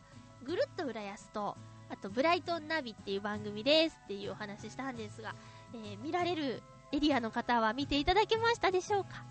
[0.45, 1.57] ぐるっと浦安と、
[1.91, 5.35] あとブライトンナビっていう番組ですっていうお話したんですが、
[5.75, 9.25] えー見られるエリアの方は見ていただけましたでしょうか？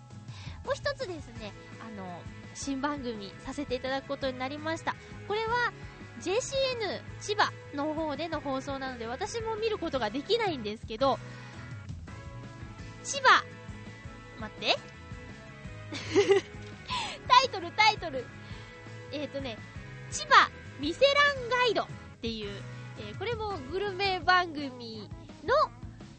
[0.66, 2.20] もう一つですね、あの、
[2.54, 4.94] 新番組させていただくことになりました。
[5.26, 5.72] これは
[6.20, 11.18] JCN 千葉の方での放送なので私も見ることができないんですけど、
[13.02, 13.44] 千葉、
[14.40, 14.76] 待って。
[17.28, 18.24] タイトル、タイトル。
[19.12, 19.56] えっ、ー、とね、
[20.10, 20.50] 千葉
[20.80, 21.12] ミセラ
[21.46, 21.86] ンガイドっ
[22.20, 22.62] ていう、
[22.98, 25.08] えーこれもグルメ番組
[25.44, 25.54] の、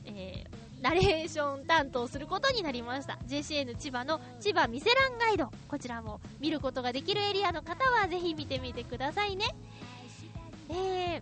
[0.05, 3.17] えーナレーション担当することになりました。
[3.27, 5.51] JCN 千葉の千葉ミセランガイド。
[5.67, 9.55] こちらも見ることができるエリアの方はぜひ見てみてくださいね。
[10.69, 11.21] えー、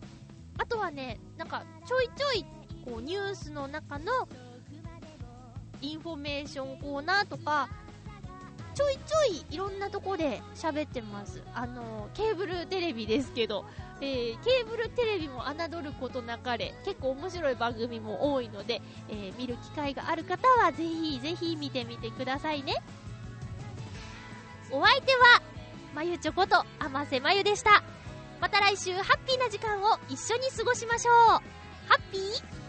[0.58, 2.46] あとはね、なんかちょいちょい
[2.84, 4.28] こうニュースの中の
[5.82, 7.70] インフォメーションコーナーとか、
[8.74, 11.42] ちょいちょいいろんなとこで喋ってます。
[11.54, 13.66] あの、ケーブルテレビですけど、
[14.02, 22.76] えーケーブルテレビも侮ることなかれ、結構面白い番組も多いので、えー見る機会がある方はぜひぜひ見てみてくださいね。
[24.72, 25.42] お相手は、
[25.94, 27.84] まゆちょこと、天瀬まゆでした。
[28.42, 31.14] また来週ハッピーな時間を一緒に過ごしましょう。
[31.16, 31.42] ハ
[31.96, 32.65] ッピー